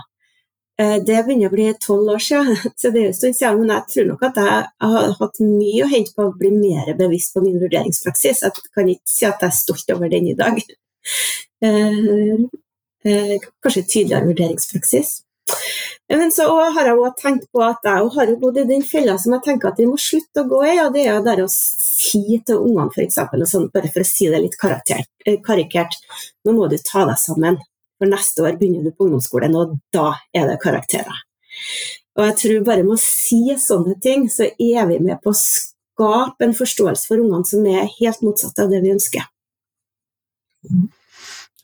Eh, 0.77 0.97
det 1.01 1.23
begynner 1.25 1.49
å 1.49 1.55
bli 1.55 1.71
tolv 1.81 2.13
år 2.13 2.21
siden, 2.21 2.57
så 2.79 2.91
det 2.93 3.01
er 3.01 3.09
en 3.11 3.17
stund 3.17 3.39
siden. 3.39 3.63
Men 3.63 3.75
jeg 3.75 3.93
tror 3.93 4.11
nok 4.11 4.27
at 4.29 4.39
jeg 4.43 4.61
har 4.91 5.17
hatt 5.21 5.41
mye 5.43 5.83
å 5.85 5.91
hente 5.93 6.13
på 6.13 6.27
å 6.27 6.37
bli 6.37 6.53
mer 6.53 6.93
bevisst 6.99 7.33
på 7.33 7.45
min 7.45 7.59
vurderingspraksis. 7.63 8.45
Jeg 8.45 8.69
kan 8.77 8.93
ikke 8.93 9.15
si 9.17 9.27
at 9.29 9.41
jeg 9.41 9.51
er 9.51 9.59
stolt 9.63 9.97
over 9.97 10.13
den 10.13 10.31
i 10.33 10.37
dag. 10.37 10.63
Eh, 11.65 12.41
Eh, 13.07 13.39
kanskje 13.63 13.83
tydeligere 13.83 14.25
vurderingspraksis. 14.25 15.19
Men 16.09 16.31
så 16.31 16.47
har 16.75 16.85
jeg 16.85 16.97
også 16.97 17.21
tenkt 17.21 17.45
på 17.51 17.61
at 17.63 17.85
jeg 17.87 18.09
har 18.15 18.31
bodd 18.41 18.57
i 18.59 18.65
den 18.67 18.83
fella 18.83 19.15
som 19.21 19.35
jeg 19.35 19.45
tenker 19.45 19.69
at 19.69 19.79
vi 19.79 19.87
må 19.87 19.99
slutte 20.01 20.43
å 20.43 20.49
gå 20.49 20.59
i. 20.65 20.73
og 20.83 20.93
Det 20.95 21.05
er 21.07 21.21
der 21.23 21.43
å 21.43 21.47
si 21.51 22.41
til 22.47 22.63
ungene 22.63 22.91
f.eks., 22.91 23.19
sånn, 23.51 23.69
bare 23.73 23.91
for 23.93 24.03
å 24.03 24.07
si 24.07 24.27
det 24.31 24.41
litt 24.43 24.57
karikert, 24.59 25.99
nå 26.43 26.55
må 26.57 26.67
du 26.71 26.77
ta 26.83 27.05
deg 27.07 27.19
sammen. 27.21 27.59
For 27.97 28.09
neste 28.09 28.43
år 28.45 28.59
begynner 28.59 28.85
du 28.85 28.93
på 28.93 29.07
ungdomsskolen, 29.07 29.55
og 29.57 29.77
da 29.93 30.11
er 30.35 30.49
det 30.51 30.59
karakterer. 30.61 31.23
Og 32.17 32.25
jeg 32.25 32.35
tror 32.41 32.65
bare 32.65 32.85
med 32.85 32.97
å 32.97 33.01
si 33.01 33.41
sånne 33.61 33.97
ting, 34.01 34.27
så 34.29 34.49
er 34.49 34.87
vi 34.89 34.99
med 35.01 35.21
på 35.23 35.33
å 35.33 35.37
skape 35.37 36.45
en 36.45 36.55
forståelse 36.57 37.09
for 37.09 37.21
ungene 37.21 37.45
som 37.45 37.65
er 37.69 37.89
helt 37.99 38.23
motsatt 38.25 38.61
av 38.61 38.73
det 38.73 38.83
vi 38.85 38.93
ønsker. 38.93 39.25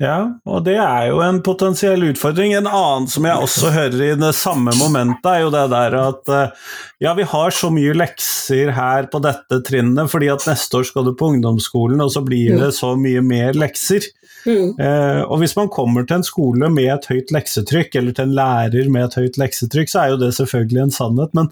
Ja, 0.04 0.18
og 0.50 0.66
det 0.66 0.76
er 0.82 1.08
jo 1.12 1.22
en 1.24 1.40
potensiell 1.46 2.02
utfordring. 2.10 2.56
En 2.58 2.68
annen 2.68 3.06
som 3.12 3.24
jeg 3.28 3.46
også 3.46 3.72
hører 3.72 4.02
i 4.10 4.10
det 4.20 4.34
samme 4.36 4.74
momentet, 4.76 5.30
er 5.32 5.46
jo 5.46 5.54
det 5.54 5.64
der 5.72 5.96
at 6.02 6.34
eh, 6.34 6.66
ja, 7.06 7.14
vi 7.16 7.28
har 7.30 7.56
så 7.56 7.70
mye 7.72 7.94
lekser 7.96 8.74
her 8.76 9.08
på 9.12 9.22
dette 9.24 9.62
trinnet, 9.68 10.12
fordi 10.12 10.32
at 10.34 10.44
neste 10.50 10.82
år 10.82 10.90
skal 10.90 11.08
du 11.08 11.14
på 11.16 11.32
ungdomsskolen, 11.32 12.04
og 12.04 12.12
så 12.16 12.24
blir 12.26 12.58
det 12.60 12.74
så 12.76 12.94
mye 13.00 13.24
mer 13.24 13.56
lekser. 13.56 14.10
Mm. 14.44 14.76
Eh, 14.76 15.22
og 15.24 15.40
hvis 15.40 15.56
man 15.56 15.72
kommer 15.72 16.04
til 16.04 16.20
en 16.20 16.28
skole 16.28 16.68
med 16.74 16.92
et 16.98 17.08
høyt 17.08 17.32
leksetrykk, 17.32 17.96
eller 18.02 18.18
til 18.18 18.28
en 18.28 18.38
lærer 18.42 18.92
med 18.92 19.08
et 19.08 19.18
høyt 19.22 19.40
leksetrykk, 19.40 19.94
så 19.94 20.04
er 20.04 20.14
jo 20.14 20.22
det 20.26 20.34
selvfølgelig 20.36 20.88
en 20.88 20.96
sannhet. 21.00 21.34
men 21.38 21.52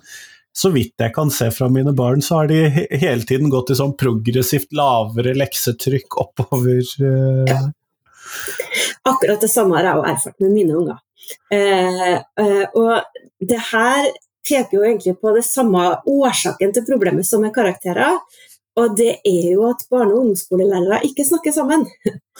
så 0.51 0.67
vidt 0.73 0.99
jeg 0.99 1.13
kan 1.15 1.29
se 1.31 1.47
fra 1.55 1.69
mine 1.71 1.93
barn, 1.95 2.19
så 2.19 2.41
har 2.41 2.49
de 2.51 2.65
hele 2.91 3.23
tiden 3.23 3.47
gått 3.53 3.71
i 3.71 3.77
sånn 3.79 3.93
progressivt 3.95 4.73
lavere 4.75 5.31
leksetrykk 5.39 6.17
oppover. 6.19 6.81
Eh, 6.81 7.45
ja. 7.47 7.61
Akkurat 9.07 9.41
det 9.41 9.49
samme 9.51 9.77
har 9.77 9.87
jeg 9.89 9.99
jo 9.99 10.09
erfart 10.13 10.43
med 10.43 10.53
mine 10.55 10.77
unger. 10.77 10.99
Eh, 11.53 12.13
eh, 12.15 12.65
og 12.77 13.01
det 13.39 13.59
her 13.71 14.11
peker 14.47 14.77
jo 14.77 14.85
egentlig 14.85 15.17
på 15.21 15.33
det 15.35 15.43
samme 15.45 15.83
årsaken 16.09 16.73
til 16.73 16.87
problemet 16.87 17.27
som 17.27 17.43
med 17.43 17.53
karakterer. 17.55 18.19
Og 18.79 18.95
det 18.95 19.17
er 19.27 19.49
jo 19.51 19.65
at 19.67 19.83
barne- 19.91 20.13
og 20.13 20.21
ungdomsskolelærere 20.21 21.01
ikke 21.07 21.25
snakker 21.27 21.51
sammen. 21.51 21.83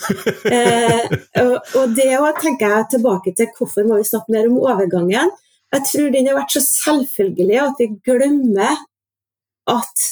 eh, 0.56 1.04
og, 1.42 1.58
og 1.76 1.92
det 1.96 2.08
å 2.16 2.30
tenker 2.40 2.72
jeg 2.72 2.88
tilbake 2.94 3.34
til 3.36 3.52
hvorfor 3.58 3.86
må 3.88 4.00
vi 4.00 4.08
snakke 4.08 4.32
mer 4.32 4.48
om 4.48 4.62
overgangen. 4.62 5.34
Jeg 5.72 5.88
tror 5.88 6.08
den 6.12 6.28
har 6.28 6.40
vært 6.40 6.56
så 6.56 6.64
selvfølgelig 6.64 7.60
at 7.66 7.78
vi 7.80 7.90
glemmer 8.04 8.80
at 9.70 10.08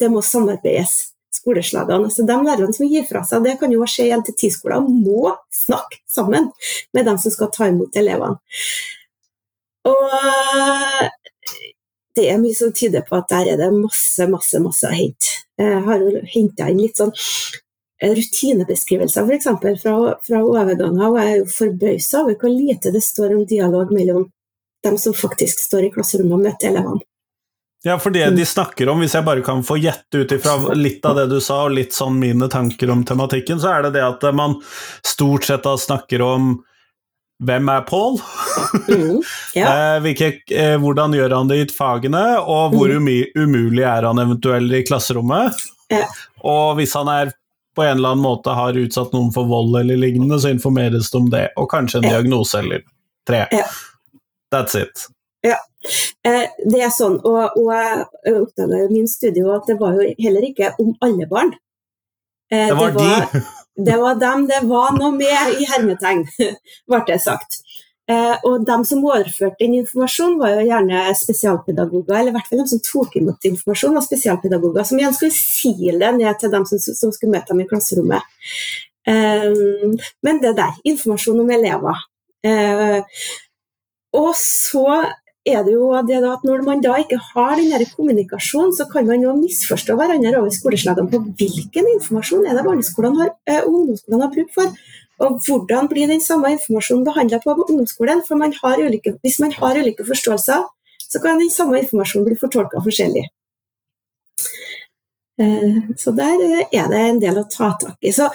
det 0.00 0.10
må 0.12 0.22
samarbeides 0.24 1.12
skoleslagene. 1.48 2.04
Altså 2.04 2.26
de 2.26 2.36
lærerne 2.44 2.74
som 2.76 2.88
gir 2.88 3.06
fra 3.08 3.24
seg, 3.24 3.44
det 3.44 3.58
kan 3.60 3.72
jo 3.72 3.86
skje 3.86 4.08
i 4.08 4.12
en 4.14 4.24
til 4.24 4.36
ti 4.36 4.50
skoler, 4.52 4.84
må 4.84 5.34
snakke 5.54 6.02
sammen 6.08 6.50
med 6.94 7.08
dem 7.08 7.18
som 7.18 7.32
skal 7.32 7.50
ta 7.54 7.68
imot 7.68 7.96
elevene. 7.96 8.36
Og 9.88 11.08
det 12.18 12.26
er 12.28 12.40
mye 12.42 12.56
som 12.56 12.72
tyder 12.74 13.04
på 13.06 13.16
at 13.16 13.30
der 13.30 13.54
er 13.54 13.60
det 13.60 13.70
masse, 13.72 14.26
masse, 14.28 14.60
masse 14.60 14.88
å 14.88 14.94
hente. 14.94 15.38
Jeg 15.58 15.82
har 15.86 16.02
jo 16.02 16.22
henta 16.34 16.68
inn 16.70 16.82
litt 16.82 16.98
sånn 16.98 17.14
rutinebeskrivelser 17.98 19.26
f.eks. 19.26 19.48
Fra, 19.82 19.94
fra 20.22 20.42
overganger, 20.42 21.06
og 21.08 21.18
jeg 21.18 21.30
er 21.30 21.38
jo 21.40 21.46
forbausa 21.50 22.24
over 22.24 22.36
hvor 22.38 22.52
lite 22.52 22.92
det 22.94 23.02
står 23.02 23.34
om 23.34 23.46
dialog 23.46 23.94
mellom 23.94 24.28
dem 24.86 24.98
som 25.00 25.16
faktisk 25.16 25.58
står 25.64 25.88
i 25.88 25.94
klasserommet 25.94 26.36
og 26.36 26.44
møter 26.44 26.70
elevene. 26.70 27.02
Ja, 27.86 27.98
for 27.98 28.10
det 28.10 28.30
de 28.34 28.46
snakker 28.46 28.88
om, 28.90 28.98
hvis 28.98 29.14
jeg 29.14 29.24
bare 29.26 29.42
kan 29.46 29.60
få 29.64 29.76
gjette 29.78 30.24
ut 30.24 30.32
ifra 30.34 30.74
litt 30.74 31.04
av 31.06 31.14
det 31.20 31.28
du 31.30 31.38
sa, 31.40 31.62
og 31.68 31.76
litt 31.76 31.94
sånn 31.94 32.16
mine 32.18 32.48
tanker 32.50 32.90
om 32.90 33.04
tematikken, 33.06 33.60
så 33.62 33.76
er 33.76 33.86
det 33.86 33.92
det 34.00 34.02
at 34.02 34.24
man 34.34 34.56
stort 35.06 35.46
sett 35.46 35.62
da 35.66 35.76
snakker 35.78 36.24
om 36.26 36.56
hvem 37.46 37.68
er 37.70 37.84
Paul? 37.86 38.18
Mm, 38.88 39.20
ja. 39.54 39.68
eh, 40.02 40.22
eh, 40.50 40.74
hvordan 40.82 41.14
gjør 41.14 41.36
han 41.36 41.50
det 41.50 41.60
i 41.62 41.68
fagene, 41.70 42.22
og 42.42 42.74
hvor 42.74 42.90
mm. 42.90 43.10
umulig 43.38 43.84
er 43.86 44.08
han 44.08 44.18
eventuelt 44.18 44.74
i 44.74 44.82
klasserommet? 44.88 45.60
Ja. 45.92 46.08
Og 46.42 46.80
hvis 46.80 46.96
han 46.98 47.10
er 47.12 47.30
på 47.78 47.84
en 47.86 48.00
eller 48.00 48.16
annen 48.16 48.24
måte 48.24 48.56
har 48.58 48.74
utsatt 48.74 49.14
noen 49.14 49.30
for 49.30 49.46
vold 49.46 49.78
eller 49.78 50.00
lignende, 50.00 50.40
så 50.42 50.50
informeres 50.50 51.12
det 51.12 51.18
om 51.20 51.30
det, 51.30 51.44
og 51.54 51.70
kanskje 51.70 52.02
en 52.02 52.08
diagnose 52.08 52.58
eller 52.58 52.82
tre. 53.28 53.44
That's 54.50 54.74
it. 54.74 55.06
Ja, 55.46 55.56
eh, 56.26 56.48
det 56.66 56.82
er 56.82 56.90
sånn. 56.94 57.18
Og, 57.22 57.58
og 57.60 57.70
jeg 57.74 58.34
oppdaga 58.42 58.82
i 58.84 58.90
min 58.90 59.08
studie 59.10 59.46
at 59.54 59.68
det 59.70 59.78
var 59.80 59.98
jo 59.98 60.08
heller 60.18 60.46
ikke 60.50 60.72
om 60.82 60.94
alle 61.04 61.28
barn. 61.30 61.54
Eh, 62.50 62.70
det 62.70 62.78
var, 62.78 62.96
det 62.96 63.06
var 63.06 63.32
de. 63.32 63.46
Det 63.78 63.94
var 63.94 64.16
dem 64.18 64.40
det 64.48 64.56
var 64.66 64.96
noe 64.96 65.12
med 65.14 65.52
i 65.54 65.66
hermetegn, 65.70 66.24
ble 66.90 66.98
det 67.06 67.20
sagt. 67.22 67.60
Eh, 68.10 68.34
og 68.48 68.64
de 68.66 68.78
som 68.88 69.04
overførte 69.06 69.60
den 69.60 69.76
informasjonen, 69.78 70.34
var 70.40 70.56
jo 70.56 70.64
gjerne 70.66 71.04
spesialpedagoger, 71.14 72.16
eller 72.16 72.32
i 72.32 72.34
hvert 72.34 72.50
fall 72.50 72.64
de 72.64 72.66
som 72.72 72.80
tok 72.82 73.14
imot 73.20 73.46
informasjon, 73.46 73.94
var 73.94 74.02
spesialpedagoger, 74.02 74.88
som 74.88 74.98
igjen 74.98 75.14
skulle 75.14 75.36
sile 75.36 76.10
ned 76.16 76.40
til 76.40 76.50
dem 76.56 76.66
som, 76.66 76.82
som 76.82 77.14
skulle 77.14 77.36
møte 77.36 77.52
dem 77.52 77.62
i 77.62 77.68
klasserommet. 77.70 78.26
Men 79.06 80.42
det 80.42 80.56
der, 80.58 80.74
informasjon 80.90 81.44
om 81.44 81.54
elever. 81.54 82.02
Eh, 82.48 82.98
og 84.18 84.32
så 84.36 84.88
er 85.52 85.64
det 85.66 85.74
jo 85.74 85.90
det 86.06 86.18
at 86.28 86.44
når 86.46 86.62
man 86.66 86.80
da 86.84 86.96
ikke 87.00 87.18
har 87.32 87.56
den 87.56 87.86
kommunikasjonen, 87.96 88.72
så 88.76 88.86
kan 88.92 89.06
man 89.06 89.22
jo 89.24 89.34
misforstå 89.38 89.96
hverandre 89.98 90.38
over 90.40 90.54
skoleslagene 90.54 91.10
på 91.12 91.20
hvilken 91.40 91.90
informasjon 91.96 92.46
er 92.46 92.58
det 92.58 92.64
barneskolene 92.66 93.22
har, 93.22 93.30
eh, 93.46 93.62
ungdomsskolene 93.64 94.24
har 94.26 94.34
bruk 94.34 94.50
for. 94.54 94.72
Og 95.18 95.40
hvordan 95.46 95.88
blir 95.90 96.06
den 96.06 96.20
samme 96.20 96.52
informasjonen 96.54 97.04
behandla 97.04 97.40
på 97.42 97.56
ungdomsskolen? 97.56 98.22
For 98.26 98.36
man 98.36 98.54
ulike, 98.54 99.18
hvis 99.22 99.40
man 99.40 99.52
har 99.52 99.74
ulike 99.74 100.04
forståelser, 100.04 100.62
så 101.08 101.22
kan 101.22 101.38
den 101.38 101.50
samme 101.50 101.80
informasjonen 101.80 102.26
bli 102.28 102.36
fortolka 102.36 102.82
forskjellig. 102.84 103.24
Eh, 105.40 105.78
så 105.96 106.10
der 106.10 106.66
er 106.72 106.88
det 106.90 106.98
en 106.98 107.20
del 107.22 107.38
å 107.38 107.46
ta 107.50 107.70
tak 107.78 107.96
i. 108.02 108.10
Så 108.10 108.26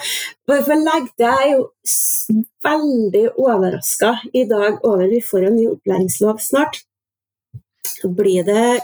bare 0.48 0.64
for 0.64 0.72
å 0.72 0.80
legge 0.80 1.12
det, 1.20 1.28
jeg 1.28 1.44
er 1.44 1.52
jo 1.52 2.42
veldig 2.64 3.24
overraska 3.36 4.14
i 4.32 4.46
dag 4.48 4.80
over 4.82 5.04
at 5.04 5.12
vi 5.12 5.20
får 5.20 5.48
en 5.48 5.56
ny 5.58 5.68
opplæringslov 5.74 6.40
snart 6.40 6.80
så 7.86 8.10
blir 8.12 8.44
det 8.46 8.80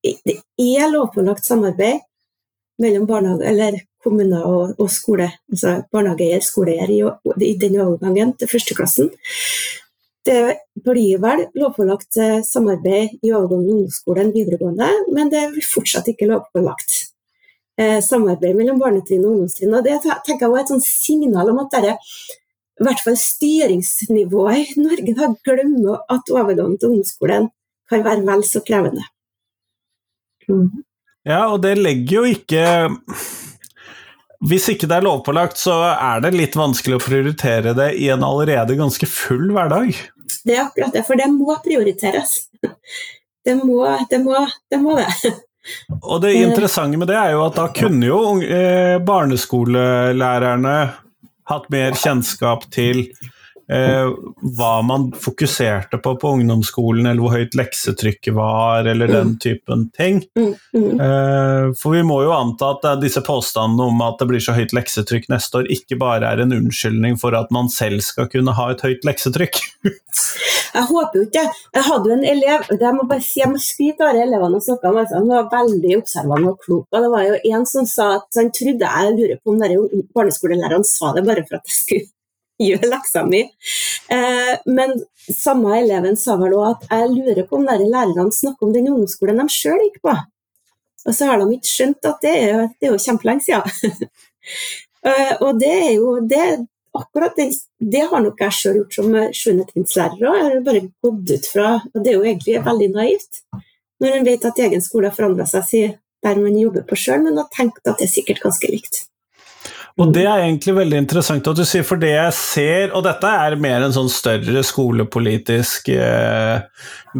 Det 0.00 0.38
er 0.56 0.88
lovpålagt 0.88 1.44
samarbeid 1.44 2.00
mellom 2.80 3.06
kommuner 4.02 4.46
og, 4.48 4.74
og 4.80 4.88
skole, 4.90 5.28
altså 5.50 5.82
barnehageeier, 5.92 6.40
skoleeier, 6.40 6.88
i, 6.88 7.02
i 7.44 7.54
den 7.60 7.76
overgangen 7.82 8.32
til 8.40 8.48
førsteklassen. 8.48 9.10
Det 10.24 10.56
blir 10.84 11.20
vel 11.22 11.46
lovpålagt 11.56 12.18
eh, 12.20 12.40
samarbeid 12.44 13.20
i 13.24 13.32
overgangen 13.32 13.66
til 13.66 13.76
ungdomsskolen 13.76 14.34
videregående, 14.34 14.90
men 15.14 15.32
det 15.32 15.40
er 15.44 15.62
fortsatt 15.64 16.10
ikke 16.12 16.28
lovpålagt 16.28 16.96
eh, 17.80 18.00
samarbeid 18.04 18.58
mellom 18.58 18.80
barnetrinn 18.82 19.24
og 19.24 19.34
ungdomstrinn. 19.34 19.78
Og 19.78 19.86
det 19.86 19.96
tenker 20.04 20.46
jeg 20.46 20.60
er 20.60 20.76
et 20.76 20.88
signal 20.88 21.52
om 21.52 21.62
at 21.64 21.72
dere, 21.76 21.96
i 22.80 22.84
hvert 22.84 23.00
fall 23.04 23.16
styringsnivået 23.20 24.74
i 24.76 24.84
Norge 24.84 25.16
da 25.16 25.32
glemmer 25.44 26.04
at 26.12 26.32
overgangen 26.32 26.76
til 26.80 26.92
ungdomsskolen 26.92 27.50
kan 27.90 28.04
være 28.06 28.24
vel 28.26 28.44
så 28.46 28.62
krevende. 28.66 29.04
Mm. 30.48 30.70
Ja, 31.28 31.44
og 31.50 31.60
det 31.62 31.76
legger 31.78 32.16
jo 32.16 32.22
ikke 32.32 32.62
Hvis 34.48 34.70
ikke 34.72 34.88
det 34.88 34.96
er 34.96 35.04
lovpålagt, 35.04 35.58
så 35.60 35.74
er 35.92 36.22
det 36.24 36.30
litt 36.32 36.56
vanskelig 36.56 36.96
å 36.96 37.02
prioritere 37.04 37.74
det 37.76 37.90
i 38.00 38.08
en 38.08 38.24
allerede 38.24 38.78
ganske 38.78 39.04
full 39.04 39.50
hverdag. 39.52 39.92
Det 40.48 40.54
er 40.54 40.62
akkurat 40.64 40.96
det, 40.96 41.02
for 41.04 41.20
det 41.20 41.26
må 41.34 41.58
prioriteres. 41.60 42.46
Det 43.44 43.58
må 43.60 43.84
det. 44.08 44.22
Må, 44.24 44.40
det, 44.72 44.78
må 44.80 44.96
det. 44.96 45.10
Og 46.00 46.22
det 46.24 46.32
interessante 46.38 46.96
med 46.96 47.10
det 47.12 47.18
er 47.20 47.34
jo 47.34 47.44
at 47.44 47.58
da 47.58 47.66
kunne 47.76 48.08
jo 48.08 48.20
eh, 48.40 48.96
barneskolelærerne 49.04 50.76
hatt 51.50 51.68
mer 51.72 51.96
kjennskap 52.00 52.64
til 52.72 53.04
hva 53.70 54.70
man 54.82 55.10
fokuserte 55.14 56.00
på 56.02 56.14
på 56.18 56.32
ungdomsskolen, 56.36 57.06
eller 57.06 57.22
hvor 57.22 57.36
høyt 57.36 57.54
leksetrykket 57.58 58.34
var, 58.34 58.88
eller 58.88 59.10
mm. 59.10 59.14
den 59.14 59.32
typen 59.42 59.84
ting. 59.96 60.22
Mm, 60.38 60.54
mm. 60.74 61.00
Eh, 61.00 61.66
for 61.78 61.94
vi 61.94 62.02
må 62.06 62.20
jo 62.24 62.34
anta 62.34 62.72
at 62.74 63.02
disse 63.02 63.22
påstandene 63.26 63.90
om 63.92 64.02
at 64.04 64.18
det 64.20 64.28
blir 64.30 64.42
så 64.42 64.56
høyt 64.56 64.74
leksetrykk 64.76 65.30
neste 65.32 65.62
år, 65.62 65.70
ikke 65.70 66.00
bare 66.00 66.28
er 66.28 66.42
en 66.42 66.54
unnskyldning 66.56 67.18
for 67.20 67.36
at 67.38 67.50
man 67.54 67.70
selv 67.72 68.02
skal 68.04 68.30
kunne 68.32 68.54
ha 68.56 68.70
et 68.74 68.84
høyt 68.84 69.06
leksetrykk. 69.06 69.60
jeg 70.76 70.86
håper 70.90 71.20
jo 71.20 71.26
ikke. 71.28 71.46
Jeg 71.76 71.86
hadde 71.86 72.10
jo 72.10 72.18
en 72.18 72.28
elev 72.34 72.70
jeg 72.80 72.94
må 72.96 73.06
bare 73.10 73.24
si, 73.24 73.40
jeg 73.42 73.50
må 73.52 73.60
skryte 73.62 74.06
av 74.06 74.18
elevene 74.18 74.60
og 74.60 74.66
snakke 74.66 74.94
med. 74.96 75.16
Han 75.16 75.28
var 75.30 75.50
veldig 75.52 75.98
observant 76.00 76.52
og 76.52 76.62
klok. 76.64 76.86
og 76.90 77.04
Det 77.04 77.12
var 77.14 77.26
jo 77.28 77.42
en 77.54 77.68
som 77.68 77.88
sa 77.88 78.14
at 78.18 78.40
han 78.40 78.54
trodde 78.56 78.94
jeg 78.94 79.18
lurer 79.18 79.42
på 79.42 79.54
om 79.54 79.60
barneskolelæreren 80.16 80.86
sa 80.86 81.14
det 81.16 81.26
bare 81.26 81.44
for 81.46 81.60
at 81.60 81.70
jeg 81.70 81.76
skulle 81.76 82.08
gjør 82.60 82.88
leksa 82.90 83.24
mi. 83.28 83.44
Eh, 84.12 84.52
men 84.66 84.96
samme 85.20 85.76
eleven 85.78 86.18
sa 86.18 86.36
vel 86.40 86.56
òg 86.58 86.66
at 86.70 86.90
jeg 86.90 87.12
lurer 87.14 87.46
på 87.48 87.60
om 87.60 87.68
lærerne 87.68 88.28
snakker 88.34 88.68
om 88.68 88.74
den 88.74 88.90
ungdomsskolen 88.90 89.40
de 89.42 89.46
sjøl 89.54 89.80
gikk 89.86 90.00
på. 90.06 90.16
Og 91.06 91.16
så 91.16 91.30
har 91.30 91.40
de 91.40 91.54
ikke 91.56 91.70
skjønt 91.70 92.10
at 92.10 92.20
det 92.26 92.34
er, 92.48 92.66
det 92.76 92.88
er 92.88 92.92
jo 92.92 93.04
kjempelenge 93.06 93.46
siden. 93.46 94.10
eh, 95.08 95.32
og 95.40 95.62
det 95.62 95.72
er 95.72 95.90
jo 95.94 96.18
det, 96.28 96.44
akkurat 96.96 97.38
det, 97.40 97.48
det 97.80 98.04
har 98.12 98.24
nok 98.24 98.44
jeg 98.44 98.58
sjøl 98.58 98.78
gjort 98.82 98.98
som 98.98 99.16
sjuendetrinnslærer 99.40 100.20
òg. 100.20 100.38
Jeg 100.40 100.46
har 100.50 100.62
bare 100.68 100.84
gått 101.06 101.34
ut 101.36 101.50
fra 101.54 101.72
Og 101.94 101.98
det 102.00 102.12
er 102.12 102.18
jo 102.18 102.28
egentlig 102.28 102.62
veldig 102.66 102.92
naivt 102.98 103.42
når 104.00 104.16
en 104.16 104.24
vet 104.24 104.44
at 104.48 104.60
egen 104.64 104.80
skole 104.80 105.10
har 105.10 105.16
forandra 105.16 105.44
seg 105.48 105.98
der 106.24 106.40
man 106.40 106.56
jobber 106.58 106.84
på 106.88 106.96
sjøl, 107.00 107.22
men 107.24 107.38
har 107.40 107.48
tenkt 107.52 107.86
at 107.86 108.00
det 108.00 108.06
er 108.06 108.12
sikkert 108.12 108.42
ganske 108.44 108.68
likt. 108.72 109.04
Og 110.00 110.14
det 110.14 110.24
er 110.24 110.46
egentlig 110.46 110.74
veldig 110.78 111.00
interessant 111.02 111.48
at 111.50 111.58
du 111.58 111.64
sier, 111.68 111.84
for 111.84 112.00
det 112.00 112.14
jeg 112.14 112.36
ser 112.36 112.94
Og 112.96 113.04
dette 113.04 113.32
er 113.44 113.58
mer 113.60 113.84
en 113.84 113.92
sånn 113.94 114.08
større 114.12 114.62
skolepolitisk 114.64 115.90
eh, 115.92 116.62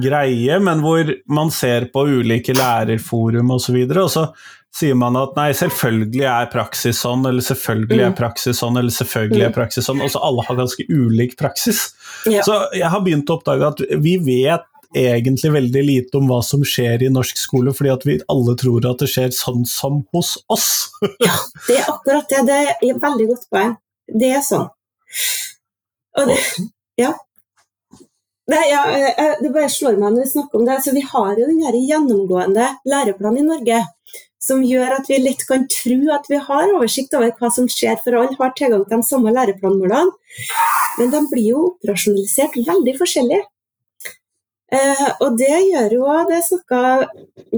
greie, 0.01 0.61
men 0.63 0.81
hvor 0.85 1.13
man 1.29 1.53
ser 1.53 1.91
på 1.93 2.07
ulike 2.09 2.55
lærerforum 2.57 3.53
osv., 3.57 3.77
og, 3.85 3.93
så 3.93 4.07
og 4.07 4.15
så 4.15 4.25
sier 4.75 4.95
man 4.95 5.17
at 5.19 5.35
nei, 5.35 5.51
selvfølgelig 5.57 6.27
er 6.31 6.51
praksis 6.53 7.01
sånn, 7.03 7.25
eller 7.27 7.43
selvfølgelig 7.43 8.05
er 8.05 8.13
mm. 8.13 8.19
praksis 8.21 8.61
sånn, 8.63 8.79
eller 8.79 8.95
selvfølgelig 8.95 9.43
er 9.43 9.51
mm. 9.51 9.57
praksis 9.57 9.89
sånn. 9.89 10.03
Og 10.05 10.13
så 10.13 10.23
alle 10.27 10.45
har 10.47 10.59
ganske 10.61 10.87
ulik 10.87 11.35
praksis. 11.41 11.89
Ja. 12.31 12.45
Så 12.47 12.61
jeg 12.77 12.87
har 12.93 13.03
begynt 13.03 13.31
å 13.31 13.41
oppdage 13.41 13.73
at 13.73 13.83
vi 14.05 14.15
vet 14.23 14.70
egentlig 14.97 15.53
veldig 15.53 15.83
lite 15.87 16.19
om 16.19 16.29
hva 16.31 16.41
som 16.47 16.65
skjer 16.67 17.05
i 17.07 17.13
norsk 17.13 17.39
skole, 17.39 17.75
fordi 17.77 17.93
at 17.93 18.07
vi 18.09 18.19
alle 18.33 18.57
tror 18.59 18.89
at 18.91 19.03
det 19.03 19.11
skjer 19.13 19.31
sånn 19.35 19.65
som 19.69 20.03
hos 20.15 20.35
oss. 20.51 20.69
ja, 21.27 21.37
det 21.69 21.79
er 21.79 21.91
akkurat 21.93 22.31
det. 22.31 22.45
Det 22.49 22.59
er 22.61 22.71
et 22.91 23.03
veldig 23.03 23.29
godt 23.33 23.49
poeng. 23.53 23.75
Det 24.11 24.33
er 24.37 24.45
sånn. 24.45 24.69
Og 26.19 26.31
det, 26.31 26.39
ja. 26.99 27.15
Det, 28.51 28.59
ja, 28.67 28.83
det 29.39 29.53
bare 29.55 29.71
slår 29.71 29.95
meg 30.01 30.11
når 30.11 30.25
vi 30.25 30.33
snakker 30.33 30.59
om 30.59 30.67
det. 30.67 30.81
Så 30.83 30.95
vi 30.97 31.07
har 31.07 31.39
jo 31.39 31.47
den 31.47 31.81
gjennomgående 31.87 32.67
læreplanen 32.91 33.45
i 33.45 33.49
Norge 33.53 33.85
som 34.41 34.63
gjør 34.65 34.97
at 34.97 35.09
vi 35.11 35.19
lett 35.21 35.43
kan 35.49 35.67
tro 35.71 35.99
at 36.15 36.27
vi 36.33 36.39
har 36.41 36.73
oversikt 36.73 37.15
over 37.17 37.33
hva 37.37 37.51
som 37.53 37.69
skjer, 37.71 37.99
for 38.01 38.17
alle 38.17 38.39
har 38.39 38.55
tilgang 38.57 38.87
til 38.87 38.97
de 38.97 39.07
samme 39.07 39.33
læreplanmålene. 39.37 40.15
Men 40.99 41.13
de 41.13 41.21
blir 41.29 41.49
jo 41.53 41.65
operasjonalisert 41.75 42.57
veldig 42.67 42.95
forskjellig. 42.99 43.41
Eh, 44.71 45.09
og 45.25 45.39
det 45.39 45.51
gjør 45.67 45.95
jo 45.97 46.11
Det 46.29 46.45
snakka 46.47 46.81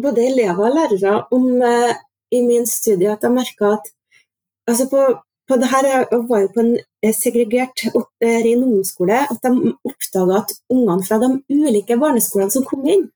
både 0.00 0.22
elever 0.30 0.64
og 0.64 0.76
lærere 0.78 1.16
om 1.36 1.44
eh, 1.60 1.92
i 2.32 2.40
min 2.40 2.64
studie, 2.66 3.12
at 3.12 3.22
jeg 3.22 3.34
merka 3.34 3.74
at 3.76 3.90
altså 4.66 4.86
på, 4.88 5.00
på 5.48 5.58
det 5.60 5.68
her 5.68 5.88
Jeg 5.90 6.22
var 6.30 6.40
jo 6.40 6.52
på 6.54 6.60
en 6.60 6.72
segregert 7.12 7.76
segregert 7.76 7.84
eh, 8.24 8.38
ren 8.46 8.64
ungdomsskole. 8.64 9.18
At 9.28 9.42
de 9.44 9.74
oppdaga 9.84 10.40
at 10.40 10.54
ungene 10.72 11.04
fra 11.04 11.20
de 11.20 11.34
ulike 11.52 11.98
barneskolene 12.00 12.54
som 12.54 12.64
kom 12.64 12.86
inn, 12.88 13.10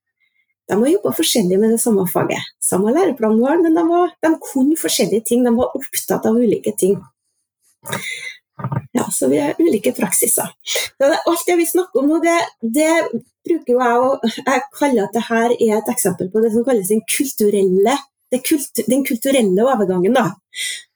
de 0.67 0.75
har 0.75 0.89
jobba 0.91 1.13
forskjellig 1.15 1.59
med 1.63 1.77
det 1.77 1.81
samme 1.81 2.05
faget. 2.11 2.43
Samme 2.61 2.93
læreplan 2.93 3.41
var, 3.41 3.61
men 3.63 3.77
de, 3.79 3.85
var, 3.87 4.11
de 4.23 4.33
kunne 4.43 4.77
forskjellige 4.77 5.25
ting. 5.29 5.45
De 5.47 5.53
var 5.55 5.77
opptatt 5.79 6.27
av 6.27 6.37
ulike 6.37 6.73
ting. 6.77 6.99
Ja, 8.97 9.11
så 9.13 9.29
vi 9.29 9.39
har 9.39 9.59
ulike 9.59 9.93
praksiser. 9.93 10.49
alt 11.03 11.47
det 11.47 11.57
vi 11.57 11.67
snakker 11.67 12.01
om 12.01 12.09
nå, 12.09 12.21
det, 12.25 12.37
det 12.63 12.93
bruker 13.47 13.73
jo 13.75 13.81
jeg 13.81 14.03
å 14.03 14.11
Jeg 14.25 14.63
kaller 14.79 15.07
at 15.07 15.17
dette 15.17 15.41
er 15.41 15.57
et 15.79 15.91
eksempel 15.93 16.31
på 16.33 16.43
det 16.45 16.53
som 16.55 16.65
kalles 16.65 16.93
den 16.93 17.03
kulturelle, 17.11 17.97
kult, 18.47 18.83
den 18.89 19.05
kulturelle 19.07 19.67
overgangen. 19.67 20.17
da. 20.17 20.31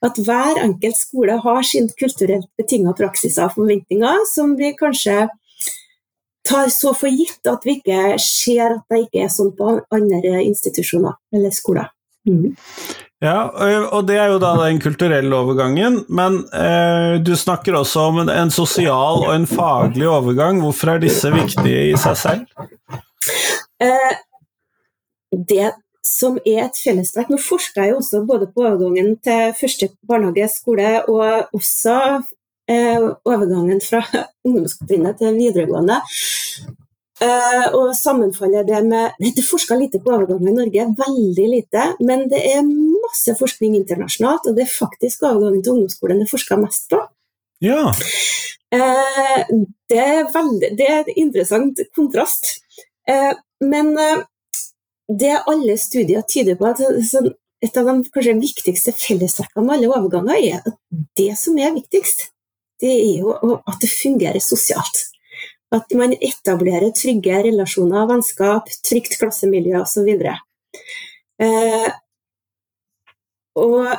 At 0.05 0.19
hver 0.19 0.63
enkelt 0.65 0.97
skole 0.97 1.37
har 1.45 1.63
sin 1.67 1.91
kulturelt 2.01 2.49
betinga 2.59 2.97
praksiser 2.97 3.49
og 3.49 3.59
forventninger, 3.59 4.25
som 4.33 4.57
vi 4.59 4.73
kanskje 4.79 5.29
tar 6.51 6.73
så 6.73 6.95
for 6.97 7.13
gitt 7.13 7.47
at 7.47 7.65
vi 7.67 7.77
ikke 7.79 8.17
ser 8.25 8.79
at 8.79 8.85
det 8.91 9.05
ikke 9.05 9.25
er 9.27 9.33
sånn 9.33 9.53
på 9.57 9.77
andre 9.95 10.41
institusjoner 10.47 11.19
eller 11.37 11.53
skoler. 11.55 11.93
Mm. 12.29 12.55
Ja, 13.21 13.51
og 13.93 14.07
det 14.09 14.17
er 14.17 14.31
jo 14.33 14.39
da 14.41 14.55
den 14.63 14.79
kulturelle 14.81 15.37
overgangen, 15.37 15.99
men 16.09 16.39
eh, 16.57 17.19
du 17.21 17.35
snakker 17.37 17.77
også 17.77 18.07
om 18.09 18.23
en 18.25 18.53
sosial 18.55 19.27
og 19.27 19.35
en 19.35 19.45
faglig 19.49 20.09
overgang. 20.09 20.63
Hvorfor 20.65 20.95
er 20.95 21.03
disse 21.03 21.29
viktige 21.35 21.91
i 21.91 21.99
seg 22.01 22.17
selv? 22.17 22.65
Eh, 23.85 24.15
det 25.37 25.69
som 26.07 26.39
er 26.49 26.65
et 26.67 26.79
fellestrekk 26.81 27.29
Nå 27.31 27.37
forsker 27.45 27.85
jeg 27.85 27.93
jo 27.93 28.01
også 28.01 28.23
både 28.29 28.49
på 28.55 28.65
overgangen 28.65 29.15
til 29.25 29.53
første 29.59 29.91
barnehage, 30.09 30.49
skole, 30.55 30.89
og 31.05 31.53
også 31.57 31.97
eh, 32.73 33.05
overgangen 33.29 33.85
fra 33.85 34.01
ungdomstrinnet 34.49 35.21
til 35.21 35.37
videregående. 35.37 36.01
Uh, 37.21 37.67
og 37.77 37.91
sammenfaller 37.93 38.65
det 38.65 38.79
med 38.87 39.11
Det 39.21 39.43
er 39.43 39.45
forska 39.45 39.77
lite 39.77 39.99
på 40.01 40.09
overgangen 40.15 40.49
i 40.49 40.55
Norge, 40.57 40.87
veldig 41.03 41.49
lite. 41.53 41.83
Men 42.01 42.25
det 42.33 42.41
er 42.49 42.63
masse 43.11 43.37
forskning 43.39 43.77
internasjonalt, 43.83 44.49
og 44.49 44.57
det 44.57 44.65
er 44.65 44.73
faktisk 44.73 45.27
overgangen 45.27 45.65
til 45.65 45.77
ungdomsskolen 45.77 46.23
det 46.23 46.29
er 46.29 46.33
forska 46.33 46.59
mest 46.63 46.89
på. 46.93 47.03
Ja. 47.61 47.91
Eh, 48.73 49.43
det, 49.91 50.01
er 50.01 50.33
veldig, 50.33 50.73
det 50.79 50.89
er 50.89 51.03
en 51.03 51.23
interessant 51.27 51.83
kontrast. 51.97 52.55
Eh, 53.11 53.33
men 53.61 53.93
det 55.11 55.35
alle 55.51 55.77
studier 55.77 56.25
tyder 56.25 56.57
på, 56.57 56.71
at 56.71 56.81
sånn, 57.11 57.33
et 57.61 57.77
av 57.77 57.89
de 57.91 58.09
kanskje 58.15 58.37
viktigste 58.41 58.93
fellestrekkene 58.97 59.67
med 59.67 59.77
alle 59.77 59.91
overganger, 59.93 60.39
er 60.41 60.61
at 60.71 60.77
det 61.19 61.33
som 61.37 61.59
er 61.61 61.75
viktigst, 61.77 62.31
det 62.81 62.93
er 62.93 63.19
jo 63.21 63.35
at 63.59 63.81
det 63.83 63.91
fungerer 63.93 64.41
sosialt. 64.41 65.03
At 65.71 65.93
man 65.95 66.17
etablerer 66.17 66.91
trygge 66.97 67.43
relasjoner, 67.47 68.09
vennskap, 68.11 68.71
trygt 68.87 69.19
klassemiljø 69.21 69.83
osv. 69.85 70.09
Eh, 71.41 71.91
og 73.61 73.91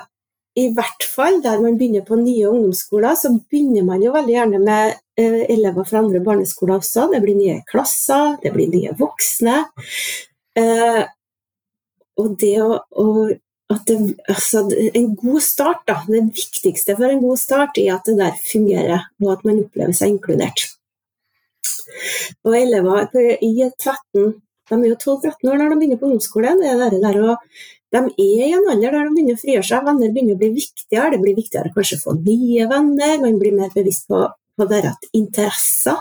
i 0.60 0.68
hvert 0.76 1.06
fall 1.08 1.40
der 1.44 1.62
man 1.64 1.78
begynner 1.80 2.04
på 2.08 2.18
nye 2.20 2.50
ungdomsskoler, 2.50 3.16
så 3.16 3.32
begynner 3.38 3.86
man 3.88 4.04
jo 4.04 4.12
veldig 4.12 4.34
gjerne 4.36 4.60
med 4.60 4.98
eh, 5.20 5.46
elever 5.54 5.88
fra 5.88 6.02
andre 6.02 6.20
barneskoler 6.26 6.82
også. 6.82 7.08
Det 7.14 7.22
blir 7.24 7.38
nye 7.40 7.62
klasser, 7.70 8.36
det 8.44 8.52
blir 8.56 8.68
nye 8.74 8.92
voksne. 9.00 9.62
Eh, 10.60 11.02
og 12.20 12.36
det 12.42 12.58
å, 12.64 12.76
å 12.76 13.08
det, 13.88 13.96
altså, 14.28 14.66
en 14.92 15.14
god 15.16 15.40
start, 15.46 15.86
da. 15.88 16.02
Det 16.04 16.26
viktigste 16.36 16.98
for 16.98 17.08
en 17.08 17.24
god 17.24 17.40
start 17.40 17.80
er 17.80 17.94
at 17.96 18.10
det 18.10 18.18
der 18.20 18.38
fungerer, 18.44 19.08
og 19.24 19.34
at 19.38 19.46
man 19.48 19.64
opplever 19.64 19.96
seg 19.96 20.18
inkludert. 20.18 20.66
Og 22.44 22.58
elever 22.58 23.08
i 23.40 23.54
13 23.70 24.34
de 24.72 24.78
er 24.78 24.92
jo 24.94 24.96
12-13 24.96 25.50
år 25.52 25.58
når 25.60 25.72
de 25.72 25.78
begynner 25.82 26.00
på 26.00 26.08
ungdomsskolen. 26.08 26.62
Det 26.64 26.70
er 26.72 26.94
der 27.04 27.18
å, 27.20 27.34
de 27.92 28.02
er 28.08 28.46
i 28.48 28.54
en 28.56 28.70
alder 28.72 28.94
der 28.96 29.08
de 29.08 29.16
begynner 29.16 29.36
å 29.36 29.42
frigjøre 29.42 29.68
seg. 29.68 29.84
Venner 29.88 30.14
begynner 30.14 30.38
å 30.38 30.42
bli 30.42 30.52
viktigere. 30.56 31.10
Det 31.14 31.20
blir 31.24 31.36
viktigere 31.40 31.74
kanskje 31.76 32.00
å 32.00 32.04
få 32.06 32.16
nye 32.22 32.70
venner. 32.72 33.18
Man 33.24 33.40
blir 33.42 33.58
mer 33.58 33.74
bevisst 33.76 34.08
på, 34.12 34.24
på 34.58 34.68
deres 34.70 35.12
interesser 35.18 36.00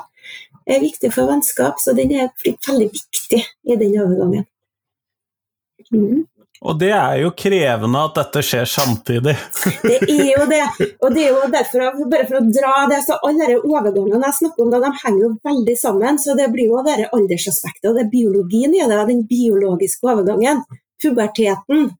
er 0.70 0.82
viktig 0.82 1.12
for 1.14 1.30
vennskap. 1.30 1.80
Så 1.82 1.94
den 1.98 2.14
er 2.14 2.30
veldig 2.46 2.90
viktig 2.94 3.40
i 3.42 3.78
den 3.80 3.96
overgangen. 3.98 4.46
Mm. 5.90 6.26
Og 6.60 6.76
det 6.76 6.90
er 6.92 7.22
jo 7.22 7.30
krevende 7.32 8.02
at 8.04 8.18
dette 8.18 8.42
skjer 8.44 8.66
samtidig. 8.68 9.32
det 9.86 9.96
er 10.04 10.26
jo 10.34 10.44
det. 10.50 10.60
Og 11.00 11.14
det 11.14 11.22
er 11.24 11.30
jo 11.32 11.46
derfor, 11.54 11.86
bare 12.12 12.26
for 12.28 12.40
å 12.42 12.44
dra 12.52 12.74
det, 12.90 13.00
så 13.06 13.16
alle 13.24 13.48
de 13.48 13.56
overgangene 13.62 14.28
jeg 14.28 14.38
snakker 14.42 14.66
om, 14.66 14.74
da, 14.74 14.82
de 14.84 14.90
henger 15.00 15.22
jo 15.24 15.30
veldig 15.48 15.76
sammen. 15.80 16.20
Så 16.20 16.36
det 16.36 16.50
blir 16.52 16.68
jo 16.68 16.84
det 16.84 17.08
aldersaspektet 17.08 17.88
og 17.90 17.96
det 17.96 18.10
biologien 18.12 18.76
i 18.76 18.84
det, 18.84 19.00
den 19.08 19.24
biologiske 19.30 20.04
overgangen, 20.04 20.60
puberteten, 21.02 21.90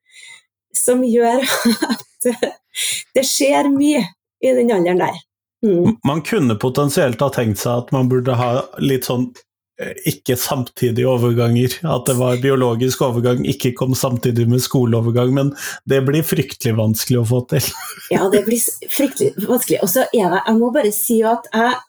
som 0.76 1.04
gjør 1.04 1.44
at 1.90 2.30
det 3.16 3.26
skjer 3.26 3.70
mye 3.72 4.04
i 4.40 4.54
den 4.56 4.72
alderen 4.72 5.02
der. 5.02 5.20
Mm. 5.66 5.96
Man 6.08 6.22
kunne 6.24 6.56
potensielt 6.56 7.20
ha 7.20 7.28
tenkt 7.34 7.60
seg 7.60 7.84
at 7.84 7.90
man 7.92 8.08
burde 8.08 8.36
ha 8.38 8.52
litt 8.80 9.08
sånn 9.10 9.28
Eh, 9.80 9.96
ikke 10.12 10.36
samtidige 10.36 11.08
overganger. 11.08 11.72
At 11.88 12.04
det 12.06 12.16
var 12.18 12.40
biologisk 12.42 13.00
overgang, 13.06 13.46
ikke 13.48 13.72
kom 13.78 13.94
samtidig 13.96 14.48
med 14.48 14.60
skoleovergang. 14.60 15.32
Men 15.34 15.54
det 15.88 16.02
blir 16.04 16.26
fryktelig 16.26 16.74
vanskelig 16.76 17.22
å 17.22 17.28
få 17.30 17.40
til. 17.54 17.70
ja, 18.12 18.26
det 18.32 18.44
blir 18.48 18.60
fryktelig 18.92 19.32
vanskelig. 19.48 19.80
Og 19.80 19.92
så 19.92 20.04
er 20.12 20.34
det 20.34 20.42
Jeg 20.46 20.58
må 20.58 20.70
bare 20.74 20.92
si 20.92 21.20
at 21.24 21.48
jeg, 21.54 21.80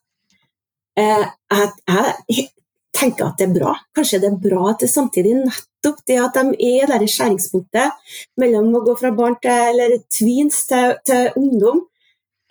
eh, 1.03 1.27
jeg, 1.51 1.69
jeg 1.91 2.47
tenker 2.95 3.29
at 3.29 3.39
det 3.39 3.47
er 3.49 3.55
bra. 3.55 3.75
Kanskje 3.95 4.19
det 4.21 4.31
er 4.31 4.41
bra 4.41 4.65
at 4.71 4.83
det 4.83 4.91
samtidig 4.91 5.37
nettopp 5.39 6.01
det 6.07 6.17
at 6.21 6.37
de 6.37 6.71
er 6.71 6.91
der 6.91 7.03
i 7.03 7.09
skjæringspunktet 7.09 8.17
mellom 8.41 8.69
å 8.75 8.83
gå 8.85 8.97
fra 8.99 9.13
barn 9.15 9.37
til 9.43 9.79
eller 9.85 10.03
tweens 10.11 10.65
til, 10.69 10.97
til 11.07 11.31
ungdom. 11.39 11.85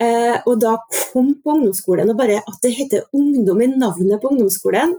Eh, 0.01 0.37
og 0.49 0.57
da 0.63 0.77
kom 0.89 1.35
på 1.43 1.53
ungdomsskolen, 1.53 2.09
og 2.09 2.17
bare 2.17 2.39
at 2.41 2.63
det 2.63 2.73
heter 2.73 3.05
ungdom 3.13 3.61
i 3.61 3.67
navnet 3.69 4.21
på 4.21 4.31
ungdomsskolen, 4.31 4.95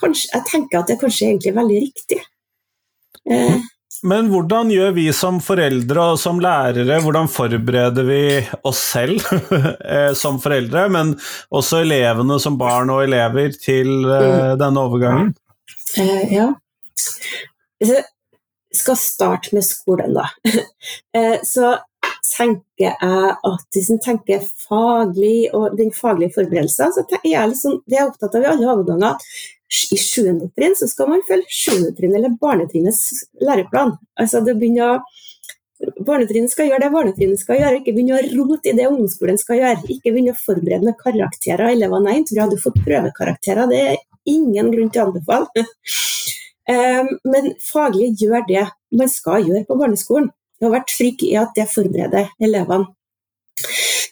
kanskje, 0.00 0.28
jeg 0.34 0.44
tenker 0.50 0.80
at 0.80 0.90
det 0.90 0.98
er 0.98 1.00
kanskje 1.00 1.30
egentlig 1.30 1.54
veldig 1.56 1.78
riktig. 1.86 2.18
Eh. 3.24 3.62
Men 4.04 4.28
hvordan 4.28 4.68
gjør 4.68 4.90
vi 4.98 5.06
som 5.16 5.38
foreldre 5.40 6.08
og 6.12 6.18
som 6.20 6.40
lærere, 6.42 6.98
hvordan 7.00 7.28
forbereder 7.32 8.04
vi 8.04 8.24
oss 8.68 8.82
selv 8.92 9.22
eh, 9.94 10.10
som 10.18 10.36
foreldre, 10.42 10.88
men 10.92 11.14
også 11.54 11.80
elevene 11.86 12.36
som 12.42 12.58
barn 12.60 12.92
og 12.92 13.06
elever 13.06 13.54
til 13.56 14.04
eh, 14.04 14.26
mm. 14.26 14.58
denne 14.60 14.84
overgangen? 14.84 15.32
Eh, 15.96 16.36
ja. 16.36 16.50
Jeg 17.80 18.04
skal 18.76 19.00
starte 19.00 19.56
med 19.56 19.64
skolen, 19.64 20.12
da. 20.16 20.28
Så 21.54 21.72
tenker 22.34 22.90
jeg 22.90 22.96
at 23.00 23.76
hvis 23.76 23.90
en 23.92 24.00
tenker 24.04 24.44
faglig 24.66 25.48
og 25.56 25.76
den 25.78 25.92
faglige 25.94 26.34
forberedelsen, 26.36 26.92
så 26.92 27.04
er 27.22 27.28
jeg, 27.28 27.50
liksom, 27.52 27.80
det 27.86 27.96
er 27.96 28.02
jeg 28.02 28.12
opptatt 28.12 28.36
av 28.36 28.44
i 28.44 28.50
alle 28.52 28.72
overganger 28.72 29.34
i 29.94 29.98
sjuende 29.98 30.50
trinn 30.54 30.76
så 30.78 30.86
skal 30.90 31.10
man 31.10 31.24
følge 31.28 31.50
sjuende 31.50 31.92
trinn 31.96 32.14
eller 32.14 32.34
barnetrinnets 32.40 33.24
læreplan. 33.42 33.96
Altså 34.20 34.42
det 34.44 34.56
begynner 34.60 35.02
Barnetrinnet 36.06 36.52
skal 36.52 36.68
gjøre 36.70 36.84
det 36.84 36.90
barnetrinnet 36.94 37.40
skal 37.40 37.58
gjøre, 37.58 37.80
ikke 37.80 37.92
begynne 37.96 38.16
å 38.16 38.44
rote 38.46 38.70
i 38.70 38.76
det 38.78 38.86
ungdomsskolen 38.88 39.38
skal 39.40 39.58
gjøre. 39.58 39.82
Ikke 39.90 40.12
begynne 40.14 40.32
å 40.32 40.38
forberede 40.38 40.86
med 40.86 40.96
karakterer. 41.00 41.72
Elevene 41.74 42.14
jeg 42.14 42.26
tror 42.30 42.42
hadde 42.44 42.60
fått 42.62 42.78
prøvekarakterer, 42.86 43.68
det 43.68 43.80
er 43.82 43.98
ingen 44.30 44.70
grunn 44.72 44.92
til 44.94 45.02
å 45.02 45.06
anbefale. 45.08 45.66
um, 46.70 47.10
men 47.32 47.50
faglig 47.66 48.12
gjør 48.22 48.46
det 48.48 48.64
man 48.96 49.10
skal 49.12 49.44
gjøre 49.44 49.66
på 49.68 49.78
barneskolen. 49.80 50.30
Det 50.54 50.68
har 50.68 50.76
vært 50.76 50.94
trygg 50.94 51.26
i 51.26 51.34
at 51.42 51.58
det 51.58 51.68
forbereder 51.72 52.30
elevene. 52.38 52.94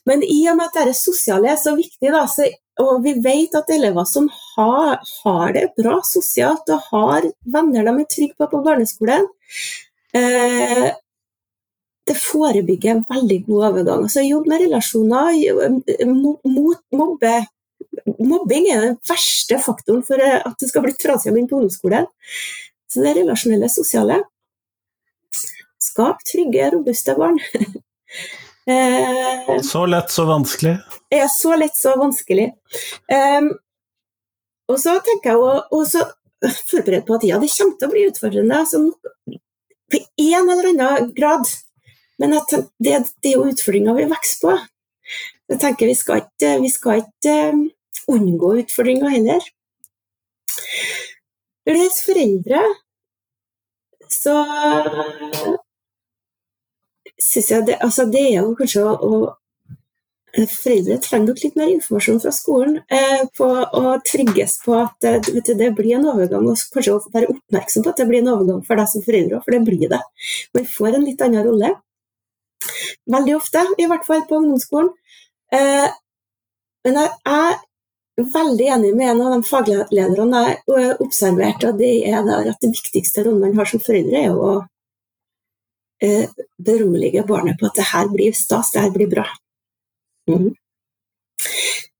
Men 0.08 0.24
i 0.26 0.40
og 0.50 0.58
med 0.58 0.66
at 0.66 0.80
dette 0.80 0.98
sosiale 0.98 1.52
er 1.52 1.60
så 1.62 1.76
viktig, 1.78 2.10
da, 2.10 2.24
så 2.26 2.48
og 2.82 3.04
vi 3.04 3.14
vet 3.24 3.54
at 3.58 3.70
elever 3.72 4.06
som 4.08 4.28
har, 4.32 4.98
har, 5.22 5.54
det 5.54 5.72
bra 5.78 5.98
sosialt 6.06 6.68
og 6.72 6.90
har 6.90 7.28
venner 7.54 7.86
de 7.88 7.94
er 7.94 8.10
trygge 8.10 8.38
på 8.38 8.48
på 8.52 8.62
barneskolen, 8.66 9.26
eh, 10.16 10.90
det 12.06 12.18
forebygger 12.18 13.04
veldig 13.08 13.38
god 13.46 13.66
overgang. 13.70 14.06
Altså 14.06 14.24
Jobb 14.26 14.48
med 14.50 14.64
relasjoner, 14.64 15.36
mot 16.10 16.80
mobbe. 16.90 17.34
Mobbing 18.18 18.66
er 18.72 18.86
den 18.86 18.96
verste 19.06 19.58
faktoren 19.62 20.02
for 20.06 20.22
at 20.22 20.54
det 20.58 20.68
skal 20.70 20.82
bli 20.86 20.94
trasig 20.98 21.30
begynne 21.30 21.50
på 21.50 21.60
ungdomsskolen. 21.60 22.08
Så 22.90 23.04
det 23.04 23.14
relasjonelle, 23.20 23.70
sosiale. 23.70 24.18
Skap 25.82 26.24
trygge, 26.28 26.70
robuste 26.74 27.14
barn. 27.18 27.38
Eh, 28.66 29.60
så 29.62 29.86
lett, 29.86 30.10
så 30.10 30.24
vanskelig? 30.24 30.76
Ja, 31.08 31.28
så 31.28 31.56
lett, 31.56 31.76
så 31.76 31.96
vanskelig. 31.98 32.52
Um, 33.40 33.50
og 34.70 34.78
så 34.80 34.96
tenker 35.02 35.32
jeg 35.32 35.40
og 35.42 35.86
så 35.90 36.04
forberedt 36.70 37.06
på 37.06 37.16
at 37.18 37.26
ja, 37.26 37.38
det 37.42 37.50
kommer 37.52 37.78
til 37.78 37.88
å 37.88 37.92
bli 37.92 38.04
utfordrende. 38.10 38.60
Altså, 38.62 38.82
på 39.92 40.00
en 40.00 40.52
eller 40.52 40.70
annen 40.72 41.10
grad. 41.16 41.50
Men 42.22 42.36
det, 42.38 42.62
det, 42.78 43.32
er 43.32 43.34
jo 43.34 43.48
utfordringer 43.50 43.98
vi 43.98 44.10
vokser 44.10 44.44
på. 44.44 44.54
Jeg 45.50 45.60
tenker 45.60 45.90
Vi 45.90 45.96
skal 45.98 46.22
ikke, 46.22 46.52
vi 46.62 46.70
skal 46.70 47.02
ikke 47.02 47.34
um, 47.52 47.66
unngå 48.14 48.54
utfordringer 48.62 49.10
heller. 49.12 49.50
Når 51.66 51.74
det 51.74 51.82
gjelder 51.82 52.06
foreldre, 52.06 52.62
så 54.12 54.36
syns 57.20 57.50
jeg 57.52 57.66
det, 57.68 57.78
altså 57.84 58.06
det 58.10 58.22
er 58.30 58.40
jo 58.40 58.56
kanskje 58.58 58.84
å, 58.88 58.96
å 58.96 59.38
Foreldre 60.32 60.94
trenger 61.04 61.28
nok 61.28 61.40
litt 61.42 61.56
mer 61.60 61.70
informasjon 61.74 62.20
fra 62.22 62.30
skolen 62.32 62.78
eh, 62.88 63.24
på 63.36 63.46
å 63.52 63.90
trygges 64.08 64.54
på 64.64 64.78
at 64.78 65.04
eh, 65.04 65.18
du, 65.26 65.42
det 65.44 65.66
blir 65.76 65.98
en 65.98 66.06
overgang, 66.08 66.46
og 66.48 66.62
kanskje 66.72 66.94
å 66.94 67.02
være 67.12 67.28
oppmerksom 67.34 67.84
på 67.84 67.92
at 67.92 68.00
det 68.00 68.06
blir 68.08 68.22
en 68.22 68.30
overgang 68.32 68.62
for 68.64 68.80
deg 68.80 68.88
som 68.88 69.04
foreldre 69.04 69.42
for 69.44 69.52
det 69.52 69.60
blir 69.66 69.92
det. 69.92 70.00
Man 70.56 70.70
får 70.72 70.96
en 70.96 71.04
litt 71.04 71.20
annen 71.26 71.44
rolle. 71.44 71.74
Veldig 73.12 73.36
ofte, 73.36 73.66
i 73.76 73.90
hvert 73.90 74.08
fall 74.08 74.24
på 74.30 74.40
ungdomsskolen. 74.40 74.88
Eh, 75.52 75.92
men 76.88 76.98
jeg 77.02 77.12
er 77.28 77.60
veldig 78.32 78.72
enig 78.78 78.96
med 78.96 79.12
en 79.12 79.22
av 79.26 79.36
de 79.36 79.48
faglederne 79.50 80.44
jeg 80.46 80.96
observerte, 81.04 81.74
og 81.74 81.80
det 81.84 81.92
er 82.08 82.24
at 82.24 82.64
det 82.64 82.72
viktigste 82.72 83.26
rollen 83.26 83.50
man 83.50 83.60
har 83.60 83.68
som 83.68 83.84
foreldre, 83.84 84.24
er 84.30 84.32
å 84.32 84.54
eh, 84.62 84.71
berolige 86.58 87.22
barnet 87.28 87.60
på 87.60 87.68
at 87.68 87.78
det 87.78 87.84
her 87.92 88.08
blir 88.10 88.34
stas, 88.34 88.72
det 88.74 88.82
her 88.82 88.94
blir 88.94 89.10
bra. 89.10 89.26
Mm. 90.30 90.50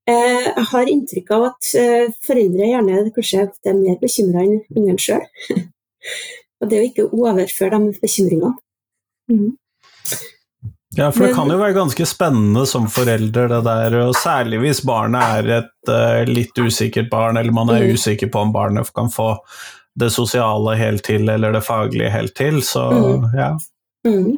Eh, 0.09 0.47
jeg 0.49 0.67
har 0.67 0.89
inntrykk 0.91 1.29
av 1.31 1.45
at 1.53 1.73
eh, 1.79 2.11
foreldre 2.25 2.67
gjerne 2.67 3.03
kanskje 3.15 3.45
er 3.47 3.77
mer 3.77 3.99
bekymra 4.01 4.43
enn 4.43 4.57
ungen 4.75 4.99
sjøl. 4.99 5.23
og 6.59 6.71
det 6.71 6.79
å 6.79 6.87
ikke 6.89 7.09
overføre 7.11 7.79
de 7.79 7.99
bekymringene. 8.03 8.55
Mm. 9.31 9.53
Ja, 10.93 11.07
for 11.09 11.25
det 11.25 11.33
kan 11.33 11.49
jo 11.49 11.57
være 11.57 11.73
ganske 11.73 12.05
spennende 12.05 12.67
som 12.69 12.85
forelder, 12.91 13.47
det 13.49 13.61
der, 13.65 13.95
og 14.03 14.17
særlig 14.19 14.59
hvis 14.61 14.83
barnet 14.85 15.39
er 15.39 15.47
et 15.55 15.89
uh, 15.89 16.21
litt 16.29 16.53
usikkert 16.59 17.09
barn, 17.09 17.39
eller 17.39 17.55
man 17.55 17.71
er 17.73 17.87
mm. 17.87 17.95
usikker 17.97 18.29
på 18.29 18.43
om 18.45 18.51
barnet 18.53 18.91
kan 18.93 19.09
få 19.09 19.31
det 19.97 20.11
sosiale 20.13 20.75
helt 20.77 21.01
til, 21.07 21.25
eller 21.33 21.55
det 21.55 21.63
faglige 21.65 22.11
helt 22.13 22.35
til, 22.37 22.61
så 22.61 22.85
mm. 22.93 23.25
ja. 23.39 23.49
Mm. 24.07 24.37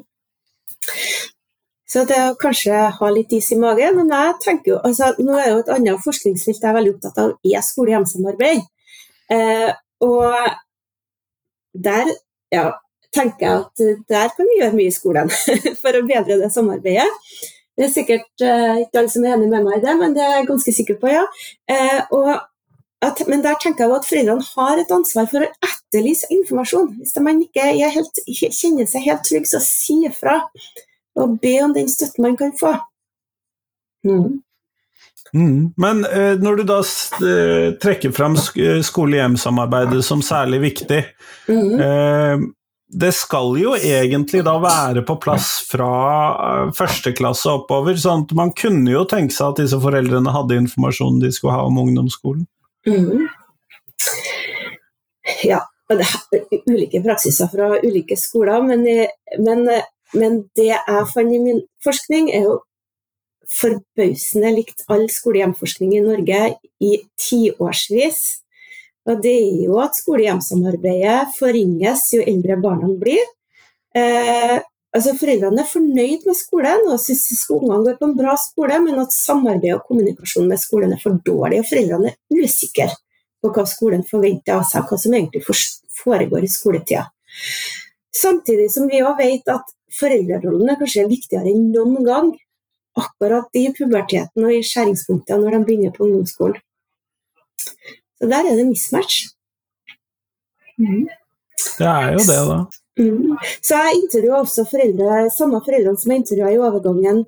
Så 1.96 2.04
det 2.10 2.18
å 2.28 2.38
kanskje 2.40 2.76
ha 2.98 3.10
litt 3.14 3.34
is 3.38 3.52
i 3.56 3.60
magen. 3.60 4.00
Men 4.00 4.12
jeg 4.12 4.38
tenker 4.44 4.74
jo, 4.74 4.80
altså, 4.84 5.14
nå 5.22 5.38
er 5.40 5.52
jo 5.54 5.60
et 5.64 5.74
annet 5.78 6.04
forskningsfelt 6.04 6.62
jeg 6.62 6.70
er 6.72 6.78
veldig 6.80 6.96
opptatt 6.98 7.22
av, 7.24 7.36
er 7.46 7.66
skole-hjem-samarbeid. 7.66 8.64
Eh, 9.32 9.70
og 10.06 10.34
der 11.86 12.12
ja, 12.54 12.66
tenker 13.16 13.46
jeg 13.46 13.62
at 13.64 14.08
der 14.12 14.34
kan 14.36 14.50
vi 14.50 14.60
gjøre 14.60 14.78
mye 14.78 14.92
i 14.92 14.96
skolen 14.96 15.32
for 15.82 15.98
å 15.98 16.08
bedre 16.08 16.40
det 16.42 16.52
samarbeidet. 16.54 17.08
Det 17.76 17.88
er 17.88 17.92
sikkert 17.92 18.44
eh, 18.44 18.84
ikke 18.86 19.02
alle 19.02 19.12
som 19.12 19.26
er 19.26 19.36
enig 19.36 19.50
med 19.52 19.66
meg 19.66 19.80
i 19.80 19.84
det, 19.84 19.96
men 20.00 20.14
det 20.16 20.24
er 20.24 20.38
jeg 20.38 20.50
ganske 20.52 20.74
sikker 20.78 21.00
på, 21.02 21.12
ja. 21.12 21.24
Uh, 21.68 22.36
at, 23.08 23.22
men 23.30 23.44
der 23.46 23.58
tenker 23.62 23.86
jeg 23.86 23.98
at 23.98 24.10
foreldrene 24.10 24.50
har 24.56 24.82
et 24.82 24.96
ansvar 24.96 25.30
for 25.32 25.46
å 25.46 25.52
etterlyse 25.70 26.30
informasjon. 26.34 26.92
Hvis 27.00 27.16
man 27.24 27.44
ikke 27.46 27.70
helt, 27.82 28.24
kjenner 28.28 28.90
seg 28.90 29.08
helt 29.08 29.24
trygg, 29.28 29.48
så 29.50 29.62
si 29.64 30.02
ifra. 30.10 30.42
Og 31.16 31.38
be 31.42 31.56
om 31.64 31.76
den 31.76 31.88
støtten 31.92 32.26
man 32.26 32.36
kan 32.40 32.52
få. 32.58 32.74
Mm. 34.06 34.42
Mm. 35.36 35.74
Men 35.78 36.06
eh, 36.06 36.36
når 36.40 36.62
du 36.62 36.64
da 36.70 36.78
eh, 36.80 37.74
trekker 37.82 38.14
fram 38.16 38.38
skole-hjem-samarbeidet 38.38 40.04
som 40.06 40.22
særlig 40.24 40.62
viktig 40.64 41.02
mm. 41.50 41.82
eh, 41.82 42.44
Det 42.88 43.10
skal 43.18 43.58
jo 43.60 43.74
egentlig 43.76 44.46
da 44.46 44.54
være 44.64 45.04
på 45.08 45.18
plass 45.20 45.50
fra 45.68 45.90
eh, 46.30 46.74
første 46.78 47.12
klasse 47.18 47.52
oppover, 47.52 47.98
sånn 48.00 48.24
at 48.28 48.36
man 48.38 48.54
kunne 48.56 48.94
jo 48.94 49.04
tenke 49.10 49.36
seg 49.36 49.52
at 49.52 49.64
disse 49.64 49.80
foreldrene 49.82 50.36
hadde 50.36 50.62
informasjonen 50.62 51.20
de 51.26 51.34
skulle 51.36 51.58
ha 51.58 51.66
om 51.68 51.84
ungdomsskolen? 51.84 52.46
Mm. 52.86 53.26
Ja, 55.46 55.64
og 55.90 56.00
det 56.02 56.08
er 56.34 56.62
ulike 56.70 57.02
praksiser 57.06 57.50
fra 57.52 57.74
ulike 57.82 58.18
skoler, 58.18 58.62
men, 58.66 58.86
men, 59.42 59.66
men 60.14 60.40
det 60.58 60.72
jeg 60.72 61.10
fant 61.14 61.34
i 61.34 61.42
min 61.42 61.62
forskning, 61.86 62.32
er 62.34 62.48
jo 62.48 62.60
forbausende 63.56 64.52
likt 64.56 64.86
all 64.92 65.06
skole-hjem-forskning 65.12 65.94
i 65.96 66.04
Norge 66.06 66.42
i 66.82 66.96
tiårsvis. 67.22 68.22
Og 69.06 69.22
det 69.22 69.36
er 69.38 69.66
jo 69.68 69.78
at 69.84 69.98
skole-hjem-samarbeidet 69.98 71.36
forringes 71.38 72.08
jo 72.16 72.24
eldre 72.26 72.58
barna 72.62 72.90
blir. 73.02 73.22
Eh, 73.96 74.58
altså 74.96 75.14
Foreldrene 75.20 75.64
er 75.64 75.70
fornøyd 75.70 76.26
med 76.28 76.38
skolen 76.40 76.88
og 76.92 77.02
syns 77.04 77.44
ungene 77.52 77.82
går 77.86 77.98
på 78.00 78.10
en 78.10 78.18
bra 78.18 78.36
skole, 78.40 78.80
men 78.84 79.02
at 79.02 79.16
samarbeid 79.16 79.76
og 79.76 79.84
kommunikasjon 79.90 80.48
med 80.50 80.62
skolen 80.62 80.96
er 80.96 81.02
for 81.02 81.20
dårlig, 81.28 81.62
og 81.62 81.70
foreldrene 81.70 82.14
er 82.14 82.46
usikre 82.46 82.90
på 83.44 83.52
hva 83.54 83.66
skolen 83.70 84.06
forventer 84.08 84.56
av 84.56 84.64
seg, 84.70 84.88
hva 84.88 85.00
som 85.00 85.14
egentlig 85.14 85.44
foregår 86.00 86.46
i 86.46 86.52
skoletida. 86.52 87.06
Samtidig 88.16 88.70
som 88.72 88.88
vi 88.90 89.04
òg 89.04 89.20
vet 89.20 89.52
at 89.52 89.76
foreldrerollen 90.00 90.72
er 90.72 90.80
kanskje 90.80 91.08
viktigere 91.10 91.52
enn 91.52 91.70
noen 91.74 92.08
gang 92.08 92.32
akkurat 92.96 93.60
i 93.60 93.68
puberteten 93.76 94.48
og 94.48 94.56
i 94.56 94.64
skjæringspunktet 94.64 95.42
når 95.42 95.58
de 95.58 95.62
begynner 95.68 95.94
på 95.96 96.08
ungdomsskolen. 96.08 96.62
Så 98.16 98.30
der 98.32 98.48
er 98.48 98.56
det 98.56 98.70
mismatch. 98.70 99.28
Mm. 100.80 101.08
Det 101.76 101.88
er 101.88 102.16
jo 102.16 102.24
det, 102.24 102.40
da. 102.50 102.60
Mm. 103.00 103.36
Så 103.62 103.76
jeg 103.76 104.02
intervjua 104.04 104.42
også 104.42 104.66
foreldre, 104.70 105.26
samme 105.36 105.60
foreldrene 105.66 106.00
som 106.00 106.14
jeg 106.14 106.24
intervjua 106.24 106.52
i 106.54 106.60
overgangen 106.62 107.26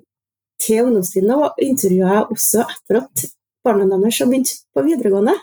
til 0.62 0.86
ungdomstrinnet, 0.86 1.34
og 1.36 1.60
intervjua 1.62 2.14
jeg 2.14 2.30
også 2.36 2.64
etter 2.64 3.02
at 3.02 3.26
barna 3.66 3.88
deres 3.90 4.22
har 4.22 4.30
begynt 4.30 4.54
på 4.74 4.84
videregående. 4.86 5.34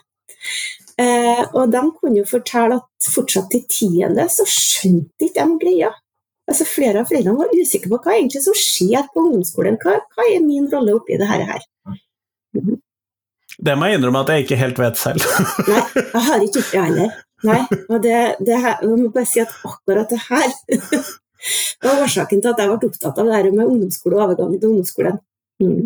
Eh, 0.95 1.43
og 1.51 1.71
de 1.73 1.83
kunne 1.97 2.21
jo 2.21 2.29
fortelle 2.29 2.79
at 2.79 3.09
fortsatt 3.11 3.53
i 3.57 3.65
tiende 3.67 4.25
så 4.31 4.47
skjønte 4.47 5.27
ikke 5.27 5.43
de 5.43 5.59
greia. 5.61 5.91
Altså 6.45 6.67
Flere 6.69 7.01
av 7.01 7.09
foreldrene 7.09 7.41
var 7.41 7.53
usikre 7.57 7.91
på 7.91 7.99
hva 8.05 8.15
egentlig 8.15 8.43
som 8.45 8.55
skjer 8.57 9.07
på 9.11 9.25
ungdomsskolen. 9.25 9.79
Hva, 9.81 9.97
hva 10.15 10.27
er 10.29 10.43
min 10.45 10.69
rolle 10.71 10.95
oppi 10.95 11.17
det 11.19 11.29
her? 11.29 11.47
Mm. 12.55 12.77
Det 13.55 13.75
må 13.79 13.87
jeg 13.87 13.99
innrømme 13.99 14.21
at 14.23 14.33
jeg 14.33 14.45
ikke 14.45 14.59
helt 14.59 14.79
vet 14.79 14.99
selv. 14.99 15.25
Nei, 15.69 15.83
jeg 15.95 16.23
har 16.27 16.43
ikke 16.43 16.59
gjort 16.59 16.71
det 16.73 16.83
heller. 16.89 17.15
Nei, 17.45 17.61
og 17.89 17.99
det, 18.03 18.19
det 18.45 18.57
her, 18.57 18.79
jeg 18.81 18.99
må 18.99 19.11
bare 19.13 19.29
si 19.29 19.41
at 19.43 19.51
akkurat 19.67 20.11
det 20.11 20.21
her 20.27 20.47
var 21.85 22.05
årsaken 22.05 22.41
til 22.41 22.51
at 22.51 22.61
jeg 22.61 22.71
ble 22.71 22.89
opptatt 22.89 23.19
av 23.21 23.27
det 23.27 23.35
her 23.35 23.51
med 23.53 23.67
ungdomsskole 23.67 24.17
og 24.17 24.23
overgangen 24.29 24.61
til 24.61 24.71
ungdomsskolen. 24.71 25.19
Mm. 25.61 25.83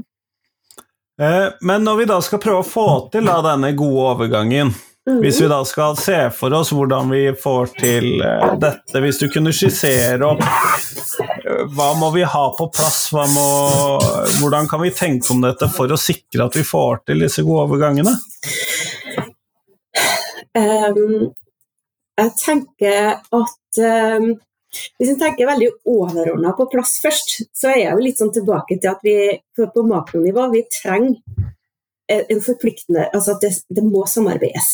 Eh, 1.19 1.47
men 1.67 1.83
når 1.83 1.99
vi 1.99 2.11
da 2.13 2.19
skal 2.23 2.41
prøve 2.43 2.63
å 2.63 2.67
få 2.67 2.87
til 3.11 3.27
da, 3.27 3.41
denne 3.43 3.73
gode 3.77 4.05
overgangen, 4.13 4.71
Mm. 5.09 5.21
Hvis 5.21 5.41
vi 5.41 5.47
da 5.47 5.65
skal 5.65 5.95
se 5.97 6.17
for 6.37 6.53
oss 6.53 6.69
hvordan 6.75 7.09
vi 7.09 7.21
får 7.33 7.71
til 7.79 8.19
uh, 8.21 8.51
dette, 8.61 8.99
hvis 9.01 9.17
du 9.17 9.25
kunne 9.33 9.53
skissere 9.55 10.27
opp 10.27 10.43
uh, 10.43 11.63
hva 11.73 11.87
må 11.97 12.11
vi 12.13 12.21
ha 12.27 12.43
på 12.53 12.67
plass, 12.69 13.07
må, 13.15 13.45
hvordan 14.37 14.69
kan 14.69 14.83
vi 14.83 14.91
tenke 14.93 15.31
om 15.33 15.41
dette 15.41 15.71
for 15.73 15.89
å 15.89 15.97
sikre 15.97 16.45
at 16.45 16.59
vi 16.59 16.65
får 16.67 17.01
til 17.09 17.25
disse 17.25 17.45
gode 17.47 17.65
overgangene? 17.71 18.13
Um, 20.53 21.31
jeg 22.19 22.35
tenker 22.39 23.19
at 23.19 23.81
um, 23.85 24.29
hvis 24.99 25.13
en 25.13 25.19
tenker 25.21 25.49
veldig 25.49 25.69
overordna 25.89 26.51
på 26.57 26.67
plass 26.69 26.99
først, 27.03 27.39
så 27.57 27.71
er 27.71 27.79
jeg 27.83 27.93
jo 27.93 28.03
litt 28.05 28.19
sånn 28.21 28.33
tilbake 28.35 28.77
til 28.77 28.91
at 28.91 29.01
vi 29.05 29.15
på 29.57 29.85
makronivå 29.87 30.45
vi 30.53 30.61
trenger 30.69 31.47
en 32.09 32.41
forpliktende 32.41 33.07
Altså 33.13 33.35
at 33.35 33.43
det, 33.43 33.51
det 33.69 33.83
må 33.85 34.05
samarbeides. 34.09 34.69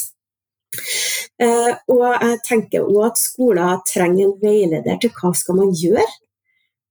Eh, 1.43 1.71
og 1.91 2.03
jeg 2.11 2.37
tenker 2.47 2.87
òg 2.87 3.09
at 3.09 3.19
skoler 3.19 3.81
trenger 3.87 4.29
en 4.29 4.37
veileder 4.41 4.99
til 5.01 5.11
hva 5.15 5.33
skal 5.35 5.59
man 5.59 5.73
gjøre. 5.75 6.05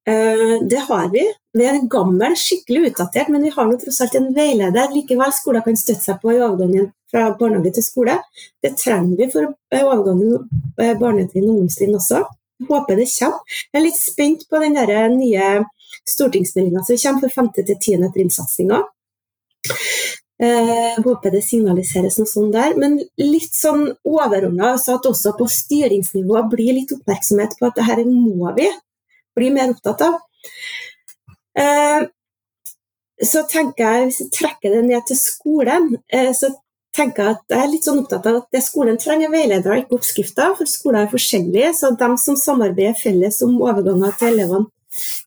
Eh, 0.07 0.67
det 0.71 0.77
har 0.89 1.09
vi. 1.09 1.25
Vi 1.53 1.65
er 1.65 1.81
gammel, 1.89 2.35
skikkelig 2.37 2.91
utdatert, 2.91 3.31
men 3.33 3.43
vi 3.43 3.53
har 3.55 3.69
nå 3.69 3.79
tross 3.81 4.03
alt 4.05 4.17
en 4.19 4.33
veileder. 4.37 4.93
Likevel 4.93 5.33
skoler 5.33 5.65
kan 5.65 5.79
støtte 5.81 6.05
seg 6.05 6.21
på 6.21 6.35
i 6.35 6.41
overgangen 6.43 6.91
fra 7.13 7.31
barnehage 7.39 7.77
til 7.79 7.87
skole. 7.87 8.19
Det 8.63 8.75
trenger 8.81 9.17
vi 9.21 9.31
for 9.33 9.55
overgangen 9.81 10.49
barnetrinn 11.01 11.49
og 11.49 11.55
ungdomstrinn 11.55 11.97
også. 11.97 12.25
Jeg 12.61 12.69
håper 12.69 13.01
det 13.01 13.09
kommer. 13.15 13.57
Jeg 13.73 13.81
er 13.81 13.87
litt 13.87 14.01
spent 14.01 14.45
på 14.51 14.61
den 14.63 14.77
nye 15.19 15.49
stortingsmeldinga 16.05 16.85
som 16.85 17.01
kommer 17.01 17.25
for 17.25 17.41
5. 17.41 17.53
til 17.63 17.77
10. 17.79 18.11
trinnsatsinga. 18.15 18.83
Eh, 20.43 21.03
håper 21.05 21.31
det 21.31 21.45
signaliseres 21.47 22.19
noe 22.19 22.29
sånt 22.29 22.53
der. 22.53 22.75
Men 22.77 22.99
litt 23.21 23.55
sånn 23.55 23.87
overordna, 24.05 24.75
så 24.83 24.99
at 24.99 25.07
også 25.09 25.37
på 25.39 25.47
styringsnivå 25.49 26.43
blir 26.53 26.75
litt 26.81 26.93
oppmerksomhet 26.93 27.55
på 27.59 27.71
at 27.71 27.79
det 27.79 27.87
her 27.89 28.03
må 28.09 28.53
vi 28.59 28.69
bli 29.37 29.51
mer 29.55 29.73
opptatt 29.75 30.05
av. 30.07 30.19
Eh, 31.59 32.07
så 33.25 33.45
tenker 33.47 33.85
jeg, 33.85 34.07
Hvis 34.09 34.21
jeg 34.21 34.31
trekker 34.35 34.75
det 34.75 34.85
ned 34.89 35.07
til 35.07 35.19
skolen, 35.19 35.97
eh, 36.13 36.33
så 36.35 36.51
tenker 36.95 37.23
jeg 37.23 37.37
at 37.37 37.55
jeg 37.55 37.63
er 37.63 37.71
litt 37.71 37.87
sånn 37.87 38.03
opptatt 38.03 38.27
av 38.27 38.41
at 38.43 38.49
det 38.55 38.63
skolen 38.63 38.99
trenger 38.99 39.33
veiledere, 39.33 39.83
ikke 39.83 39.99
oppskrifter. 39.99 40.55
For 40.59 40.71
skoler 40.71 41.05
er 41.05 41.13
forskjellige, 41.13 41.73
så 41.79 41.95
de 41.99 42.11
som 42.23 42.39
samarbeider 42.39 42.99
felles 42.99 43.41
om 43.43 43.61
overganger 43.63 44.15
til 44.19 44.35
elevene 44.35 44.71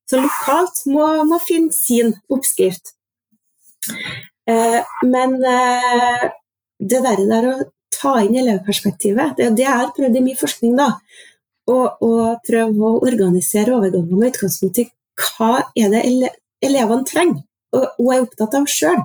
så 0.07 0.21
lokalt, 0.23 0.85
må, 0.87 1.03
må 1.27 1.41
finne 1.43 1.73
sin 1.75 2.13
oppskrift. 2.31 2.93
Eh, 4.47 4.79
men 5.03 5.33
det 5.41 7.01
der, 7.03 7.23
der, 7.27 7.47
å 7.51 7.55
ta 7.91 8.13
inn 8.23 8.37
elevperspektivet, 8.39 9.35
det, 9.35 9.49
det 9.59 9.67
er 9.67 9.91
prøvd 9.95 10.19
i 10.19 10.23
min 10.23 10.39
forskning, 10.39 10.77
da. 10.79 10.93
Og, 11.67 12.03
og 12.05 12.37
prøve 12.47 12.89
å 12.89 12.99
organisere 13.03 13.75
overgangen 13.75 14.19
med 14.19 14.31
utgangspunkt 14.31 14.79
i 14.79 14.87
hva 15.17 15.65
er 15.75 15.89
det 15.91 16.03
ele 16.07 16.29
elevene 16.63 17.05
trenger 17.05 17.43
og, 17.75 17.89
og 17.99 18.13
er 18.13 18.23
opptatt 18.23 18.55
av 18.57 18.69
sjøl. 18.71 19.01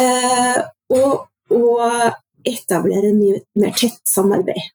Eh, 0.00 0.60
og, 0.96 1.26
og 1.52 2.46
etablere 2.46 3.12
mye 3.16 3.42
mer 3.58 3.74
tett 3.76 4.00
samarbeid. 4.08 4.70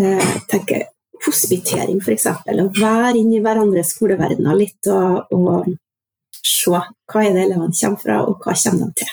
Eh, 0.00 0.32
tenker 0.50 0.88
Hospitering, 1.20 1.98
f.eks. 2.00 2.26
Å 2.32 2.66
være 2.78 3.18
inne 3.20 3.36
i 3.36 3.42
hverandres 3.44 3.92
skoleverdener 3.92 4.56
litt 4.56 4.88
og, 4.88 5.34
og 5.36 5.68
se 6.32 6.70
hva 6.72 7.24
er 7.24 7.34
det 7.34 7.42
elevene 7.44 7.76
kommer 7.76 8.00
fra, 8.00 8.20
og 8.24 8.40
hva 8.40 8.54
kommer 8.56 8.88
de 8.88 9.02
til. 9.02 9.10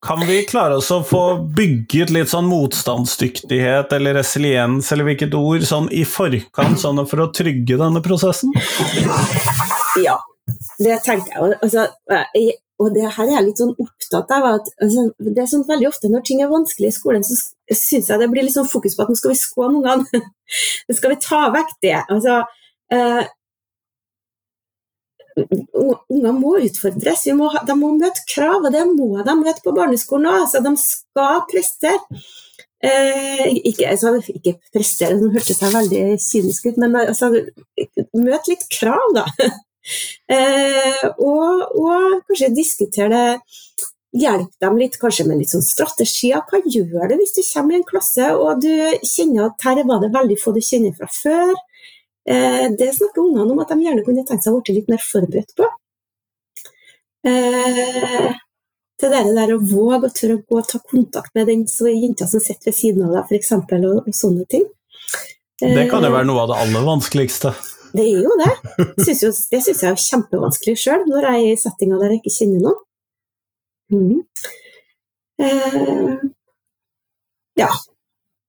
Kan 0.00 0.22
vi 0.24 0.38
klare 0.48 0.78
oss 0.80 0.88
å 0.94 1.02
få 1.04 1.22
bygget 1.56 2.08
litt 2.14 2.30
sånn 2.32 2.48
motstandsdyktighet 2.48 3.92
eller 3.92 4.16
resiliens, 4.16 4.88
eller 4.94 5.04
hvilket 5.10 5.34
ord, 5.36 5.66
sånn 5.68 5.90
i 5.92 6.06
forkant, 6.08 6.80
sånn 6.80 7.02
for 7.10 7.26
å 7.26 7.28
trygge 7.36 7.76
denne 7.76 8.00
prosessen? 8.04 8.54
Ja, 10.00 10.16
det 10.80 11.02
tenker 11.04 11.34
jeg. 11.34 11.58
Altså, 11.60 11.84
og 12.80 12.94
det 12.96 13.10
her 13.12 13.26
er 13.26 13.34
jeg 13.34 13.46
litt 13.50 13.60
sånn 13.60 13.74
opptatt 13.76 14.32
av. 14.38 14.46
at 14.54 14.70
altså, 14.80 15.10
det 15.20 15.42
er 15.42 15.50
sånn 15.50 15.66
Veldig 15.68 15.90
ofte 15.90 16.08
når 16.08 16.24
ting 16.24 16.40
er 16.40 16.52
vanskelig 16.52 16.88
i 16.88 16.96
skolen, 16.96 17.26
så 17.26 17.36
syns 17.68 18.08
jeg 18.08 18.22
det 18.22 18.30
blir 18.32 18.46
litt 18.46 18.56
sånn 18.56 18.70
fokus 18.70 18.96
på 18.96 19.04
at 19.04 19.12
nå 19.12 19.18
skal 19.20 19.34
vi 19.34 19.42
skåne 19.42 19.82
ungene. 19.82 20.22
nå 20.88 20.96
skal 20.96 21.12
vi 21.12 21.20
ta 21.26 21.42
vekk 21.52 21.76
det. 21.84 21.98
Altså, 22.08 22.40
eh, 22.96 23.20
Unger 25.38 26.34
må 26.34 26.56
utfordres, 26.58 27.26
må 27.38 27.50
de 27.66 27.76
må 27.78 27.92
møte 27.96 28.24
krav, 28.32 28.64
og 28.64 28.72
det 28.74 28.84
må 28.90 29.22
de 29.26 29.34
møte 29.38 29.62
på 29.64 29.74
barneskolen 29.76 30.30
òg. 30.30 30.44
Altså, 30.46 30.62
de 30.64 30.74
skal 30.80 31.44
prestere. 31.50 32.22
Eh, 32.80 33.46
ikke, 33.68 33.90
altså, 33.90 34.14
ikke 34.24 34.54
prestere, 34.72 35.18
det 35.20 35.32
hørtes 35.34 35.60
veldig 35.60 36.04
kynisk 36.24 36.70
ut, 36.70 36.78
men 36.80 36.96
altså, 37.02 37.28
møt 38.16 38.48
litt 38.48 38.64
krav, 38.72 39.10
da. 39.16 39.26
eh, 40.36 41.02
og, 41.18 41.66
og, 41.76 42.20
kanskje 42.28 42.54
diskutere 42.56 43.10
det. 43.14 43.56
Hjelp 44.10 44.50
dem 44.58 44.78
litt 44.80 44.96
kanskje 44.98 45.22
med 45.28 45.38
litt 45.38 45.52
sånn 45.52 45.62
strategier. 45.62 46.40
Hva 46.50 46.58
gjør 46.64 47.12
du 47.12 47.12
hvis 47.20 47.36
du 47.36 47.44
kommer 47.46 47.76
i 47.76 47.78
en 47.78 47.84
klasse 47.86 48.32
og 48.34 48.64
du 48.64 48.72
kjenner 49.06 49.44
at 49.44 49.66
her 49.68 49.84
var 49.86 50.00
det 50.02 50.08
veldig 50.16 50.38
få 50.40 50.50
du 50.56 50.58
kjenner 50.66 50.96
fra 50.96 51.06
før? 51.14 51.52
Eh, 52.30 52.70
det 52.78 52.92
snakker 52.94 53.24
ungene 53.24 53.52
om 53.52 53.58
at 53.62 53.72
de 53.72 53.82
gjerne 53.82 54.04
kunne 54.06 54.22
tenkt 54.26 54.44
seg 54.46 54.54
å 54.54 54.62
bli 54.62 54.76
litt 54.76 54.90
mer 54.92 55.02
forberedt 55.02 55.56
på. 55.58 55.66
Eh, 57.26 58.28
til 59.00 59.12
det 59.14 59.22
der 59.34 59.54
å 59.56 59.58
våge 59.58 60.06
og 60.06 60.14
tørre 60.14 60.36
å 60.38 60.44
gå 60.44 60.60
og 60.60 60.68
ta 60.68 60.78
kontakt 60.92 61.34
med 61.34 61.50
den 61.50 61.64
jenta 61.66 62.28
som 62.30 62.42
sitter 62.44 62.70
ved 62.70 62.76
siden 62.76 63.08
av 63.08 63.16
deg, 63.16 63.26
f.eks., 63.26 63.50
og, 63.56 63.98
og 64.04 64.14
sånne 64.14 64.46
ting. 64.52 64.68
Det 65.60 65.88
kan 65.90 66.06
jo 66.06 66.12
være 66.14 66.28
noe 66.28 66.44
av 66.44 66.52
det 66.52 66.60
aller 66.62 66.86
vanskeligste. 66.86 67.52
Det 67.96 68.06
er 68.06 68.22
jo 68.22 68.38
det. 68.38 68.52
Synes 69.04 69.24
jo, 69.24 69.32
det 69.50 69.62
syns 69.66 69.82
jeg 69.82 69.90
er 69.90 70.06
kjempevanskelig 70.06 70.76
sjøl, 70.78 71.04
når 71.10 71.26
jeg 71.26 71.42
er 71.42 71.50
i 71.50 71.60
settinger 71.60 72.00
der 72.00 72.14
jeg 72.14 72.22
ikke 72.22 72.36
kjenner 72.36 72.64
noen. 72.68 72.80
Mm. 73.90 74.18
Eh, 75.42 76.18
ja. 77.58 77.70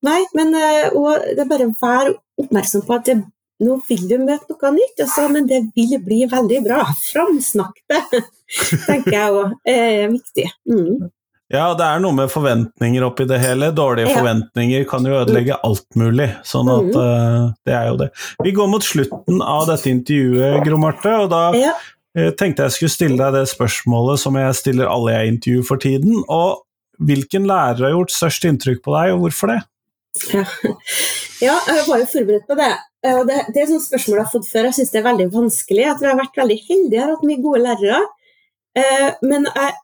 Nei, 0.06 0.22
men 0.38 0.54
og 0.98 1.26
det 1.34 1.41
er 1.41 1.50
bare 1.50 1.70
å 1.70 1.78
være 1.82 2.13
oppmerksom 2.41 2.86
på 2.86 2.96
at 2.96 3.10
det 3.10 3.22
nå 3.62 3.78
vil 3.88 4.04
du 4.10 4.17
møte 4.21 4.50
noe 4.50 4.74
nytt, 4.76 5.02
altså, 5.06 5.28
men 5.32 5.47
det 5.50 5.63
vil 5.78 5.97
bli 6.04 6.24
veldig 6.30 6.62
bra. 6.65 6.84
Framsnakk 7.12 7.82
det, 7.91 8.04
tenker 8.89 9.17
jeg 9.17 9.41
òg 9.41 9.58
er 9.69 10.06
viktig. 10.13 10.47
Mm. 10.69 11.10
Ja, 11.52 11.65
det 11.76 11.84
er 11.84 12.00
noe 12.00 12.15
med 12.15 12.32
forventninger 12.32 13.04
oppi 13.04 13.26
det 13.28 13.41
hele. 13.43 13.74
Dårlige 13.76 14.08
ja. 14.08 14.19
forventninger 14.21 14.86
kan 14.88 15.08
jo 15.08 15.17
ødelegge 15.19 15.58
alt 15.67 15.88
mulig. 16.00 16.30
Sånn 16.47 16.69
at 16.71 16.93
uh, 16.95 17.50
det 17.67 17.76
er 17.76 17.89
jo 17.89 17.97
det. 18.00 18.08
Vi 18.45 18.54
går 18.56 18.69
mot 18.71 18.86
slutten 18.86 19.41
av 19.43 19.65
dette 19.67 19.91
intervjuet, 19.91 20.62
Gro 20.63 20.80
Marte, 20.80 21.15
og 21.26 21.28
da 21.34 21.41
ja. 21.60 21.74
uh, 22.15 22.30
tenkte 22.39 22.69
jeg 22.69 22.78
skulle 22.78 22.95
stille 22.95 23.19
deg 23.19 23.36
det 23.36 23.50
spørsmålet 23.52 24.24
som 24.24 24.39
jeg 24.39 24.60
stiller 24.62 24.91
alle 24.91 25.17
jeg 25.17 25.34
intervjuer 25.34 25.67
for 25.67 25.84
tiden. 25.84 26.21
Og 26.32 26.63
hvilken 27.04 27.50
lærer 27.52 27.89
har 27.89 27.97
gjort 27.97 28.15
størst 28.15 28.47
inntrykk 28.47 28.80
på 28.88 28.95
deg, 28.95 29.12
og 29.17 29.26
hvorfor 29.26 29.52
det? 29.52 29.60
Ja, 30.32 30.45
ja 31.50 31.60
jeg 31.67 31.84
var 31.89 32.06
jo 32.06 32.10
forberedt 32.15 32.47
på 32.47 32.60
det. 32.63 32.71
Og 33.02 33.22
det, 33.26 33.38
det 33.50 33.64
er 33.64 33.70
sånne 33.70 33.84
spørsmål 33.84 34.20
jeg 34.20 34.26
har 34.28 34.34
fått 34.34 34.50
før. 34.50 34.68
Jeg 34.70 34.78
syns 34.78 34.92
det 34.94 35.00
er 35.00 35.08
veldig 35.08 35.30
vanskelig. 35.34 35.86
Jeg 35.86 35.98
tror 35.98 36.08
jeg 36.08 36.14
har 36.14 36.22
vært 36.22 36.42
veldig 36.42 36.58
heldig, 36.68 36.96
jeg 36.98 37.02
har 37.02 37.14
hatt 37.16 37.24
mye 37.30 37.42
gode 37.42 37.62
lærere. 37.64 38.02
Eh, 38.78 39.08
men 39.26 39.48
jeg 39.50 39.80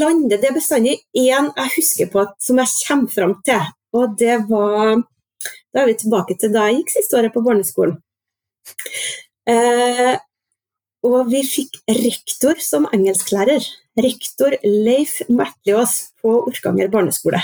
lander 0.00 0.40
Det 0.42 0.48
er 0.48 0.56
bestandig 0.56 0.96
én 1.14 1.52
jeg 1.54 1.72
husker 1.76 2.08
på 2.10 2.24
som 2.42 2.58
jeg 2.58 2.72
kommer 2.88 3.12
fram 3.12 3.34
til, 3.46 3.68
og 3.94 4.16
det 4.18 4.40
var 4.48 5.04
Da 5.70 5.84
er 5.84 5.86
vi 5.86 5.94
tilbake 6.00 6.34
til 6.34 6.50
da 6.50 6.64
jeg 6.66 6.80
gikk 6.80 6.90
siste 6.96 7.20
året 7.20 7.34
på 7.36 7.44
barneskolen. 7.46 8.00
Eh, 9.46 10.16
og 11.06 11.30
vi 11.30 11.44
fikk 11.46 11.78
rektor 12.00 12.58
som 12.60 12.88
engelsklærer. 12.90 13.64
Rektor 14.00 14.56
Leif 14.64 15.20
Mertliås 15.30 16.10
på 16.20 16.34
Orkanger 16.50 16.90
barneskole. 16.92 17.40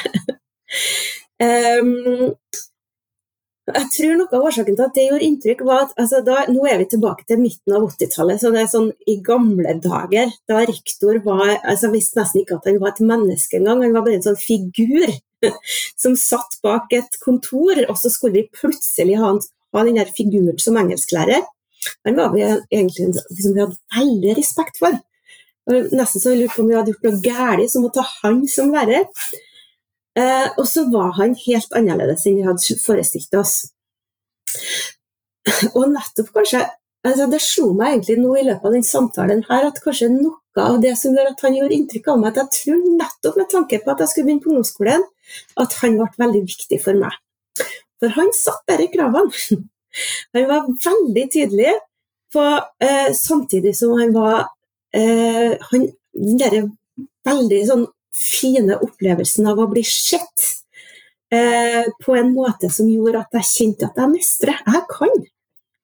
um, 1.41 2.35
Jeg 3.67 3.89
tror 3.91 4.13
noe 4.15 4.31
av 4.31 4.45
årsaken 4.47 4.77
til 4.79 4.85
at 4.85 4.95
det 4.95 5.05
gjorde 5.09 5.27
inntrykk, 5.27 5.63
var 5.67 5.81
at 5.89 5.97
altså, 5.99 6.21
da, 6.27 6.37
nå 6.55 6.69
er 6.71 6.79
vi 6.79 6.87
tilbake 6.93 7.25
til 7.27 7.41
midten 7.41 7.75
av 7.75 7.89
80-tallet. 7.89 8.39
Så 8.39 8.53
det 8.55 8.61
er 8.63 8.69
sånn 8.71 8.93
i 9.11 9.17
gamle 9.27 9.75
dager, 9.83 10.31
da 10.47 10.61
rektor 10.69 11.19
var 11.25 11.57
altså 11.57 11.91
visste 11.91 12.21
nesten 12.21 12.45
ikke 12.45 12.61
at 12.61 12.69
han 12.71 12.79
var 12.83 12.93
et 12.93 13.03
menneske 13.03 13.59
engang. 13.59 13.83
Han 13.83 13.97
var 13.97 14.07
bare 14.07 14.21
en 14.21 14.27
sånn 14.29 14.39
figur 14.39 15.11
som 16.03 16.15
satt 16.21 16.61
bak 16.63 16.95
et 16.95 17.19
kontor, 17.25 17.83
og 17.89 17.99
så 17.99 18.13
skulle 18.15 18.39
vi 18.39 18.61
plutselig 18.61 19.19
ha, 19.19 19.35
ha 19.35 19.85
den 19.89 19.99
der 19.99 20.15
figuren 20.15 20.63
som 20.63 20.79
engelsklærer. 20.79 21.43
Han 22.07 22.19
var 22.19 22.31
vi 22.35 22.47
egentlig 22.47 23.11
liksom, 23.11 23.51
vi 23.51 23.65
hadde 23.65 23.99
veldig 23.99 24.39
respekt 24.39 24.79
for. 24.79 24.95
Nesten 25.67 26.23
så 26.23 26.39
vi 26.39 26.47
på 26.47 26.63
om 26.63 26.71
vi 26.71 26.79
hadde 26.79 26.95
gjort 26.95 27.09
noe 27.09 27.23
galt 27.25 27.75
som 27.75 27.87
å 27.87 27.91
ta 27.95 28.07
han 28.21 28.45
som 28.51 28.71
lærer. 28.75 29.11
Eh, 30.17 30.49
og 30.57 30.65
så 30.69 30.87
var 30.93 31.13
han 31.19 31.37
helt 31.43 31.77
annerledes 31.77 32.25
enn 32.27 32.39
vi 32.41 32.47
hadde 32.47 32.79
forestilt 32.81 33.37
oss. 33.37 33.55
Og 35.75 35.85
nettopp 35.93 36.33
kanskje 36.35 36.65
altså 37.07 37.29
Det 37.31 37.39
slo 37.39 37.69
meg 37.79 37.93
egentlig 37.93 38.17
nå 38.19 38.33
i 38.35 38.45
løpet 38.49 38.65
av 38.67 38.73
den 38.75 38.83
samtalen 38.83 39.45
her 39.47 39.69
at 39.69 39.77
kanskje 39.85 40.09
noe 40.11 40.41
av 40.59 40.81
det 40.83 40.97
som 40.99 41.15
gjør 41.15 41.29
at 41.31 41.43
han 41.45 41.55
gjorde 41.55 41.77
inntrykk 41.77 42.09
av 42.11 42.19
meg, 42.19 42.33
at 42.33 42.41
jeg 42.41 42.55
tror 42.57 42.81
nettopp 42.99 43.37
med 43.39 43.49
tanke 43.53 43.79
på 43.85 43.93
at 43.93 44.03
jeg 44.03 44.11
skulle 44.11 44.27
begynne 44.27 44.43
på 44.43 44.51
ungdomsskolen, 44.51 45.05
at 45.63 45.77
han 45.83 45.99
ble 46.01 46.09
veldig 46.25 46.41
viktig 46.49 46.79
for 46.83 46.99
meg. 46.99 47.15
For 48.01 48.17
han 48.17 48.33
satt 48.35 48.65
bare 48.67 48.89
kravene. 48.93 49.33
Han 50.37 50.45
var 50.45 50.67
veldig 50.69 51.23
tydelig 51.33 51.71
på, 52.35 52.43
eh, 52.85 53.15
samtidig 53.17 53.71
som 53.79 53.95
han 53.97 54.11
var 54.13 54.43
eh, 54.93 55.55
han, 55.71 55.87
Den 56.13 56.37
derre 56.37 56.59
veldig 57.25 57.61
sånn 57.71 57.87
fine 58.17 58.79
opplevelsen 58.83 59.47
av 59.51 59.61
å 59.61 59.69
bli 59.71 59.85
sett 59.87 60.49
eh, 61.33 61.85
på 62.03 62.17
en 62.17 62.33
måte 62.35 62.71
som 62.73 62.89
gjorde 62.91 63.23
at 63.25 63.39
jeg 63.41 63.51
kjente 63.51 63.91
at 63.91 64.01
jeg 64.01 64.13
mestrer. 64.13 64.61
Jeg 64.67 64.85
kan. 64.91 65.25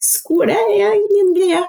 Skole 0.03 0.57
er 0.57 0.99
min 1.13 1.33
greie. 1.37 1.63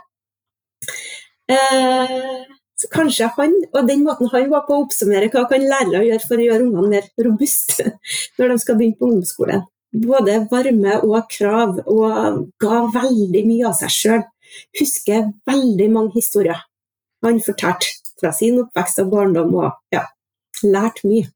Eh, 1.52 2.42
så 2.80 2.90
kanskje 2.92 3.30
han, 3.38 3.54
og 3.72 3.88
den 3.88 4.02
måten 4.04 4.32
han 4.32 4.50
var 4.52 4.66
på 4.68 4.76
å 4.76 4.86
oppsummere 4.88 5.30
hva 5.32 5.46
kan 5.52 5.64
lærere 5.64 6.04
gjøre 6.08 6.28
for 6.28 6.40
å 6.42 6.48
gjøre 6.48 6.66
ungene 6.66 6.92
mer 6.96 7.28
robuste 7.28 7.94
når 8.40 8.54
de 8.54 8.60
skal 8.64 8.80
begynne 8.80 9.00
på 9.00 9.10
ungdomsskolen. 9.10 9.66
Både 10.04 10.40
varme 10.50 10.98
og 11.06 11.28
krav, 11.30 11.78
og 11.86 12.46
ga 12.62 12.80
veldig 12.96 13.44
mye 13.46 13.68
av 13.70 13.76
seg 13.78 13.94
sjøl. 13.94 14.24
Husker 14.80 15.28
veldig 15.50 15.90
mange 15.94 16.16
historier 16.18 16.64
han 17.24 17.40
fortalte 17.40 17.88
fra 18.20 18.34
sin 18.36 18.60
oppvekst 18.62 19.00
og 19.04 19.12
barndom. 19.14 19.54
og 19.56 19.72
ja, 19.94 20.04
lært 20.64 21.04
mye. 21.08 21.28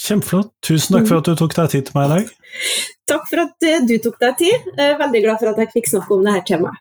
Kjempeflott. 0.00 0.52
Tusen 0.64 0.96
takk 0.96 1.08
for 1.10 1.20
at 1.20 1.28
du 1.28 1.34
tok 1.36 1.56
deg 1.56 1.72
tid 1.74 1.88
til 1.88 1.98
meg 1.98 2.06
i 2.06 2.12
dag. 2.14 2.24
Takk 3.10 3.24
for 3.26 3.42
at 3.42 3.66
eh, 3.66 3.82
du 3.84 3.96
tok 3.98 4.20
deg 4.22 4.36
tid. 4.38 4.68
Er 4.78 5.00
veldig 5.00 5.22
glad 5.24 5.40
for 5.42 5.50
at 5.50 5.58
jeg 5.58 5.72
fikk 5.74 5.90
snakke 5.90 6.14
om 6.14 6.22
dette 6.28 6.46
temaet. 6.54 6.78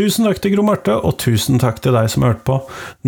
Tusen 0.00 0.24
takk 0.24 0.38
til 0.40 0.54
Gro 0.54 0.62
Marte, 0.64 0.94
og 0.96 1.18
tusen 1.20 1.58
takk 1.60 1.82
til 1.84 1.92
deg 1.92 2.06
som 2.08 2.24
hørte 2.24 2.40
på. 2.46 2.54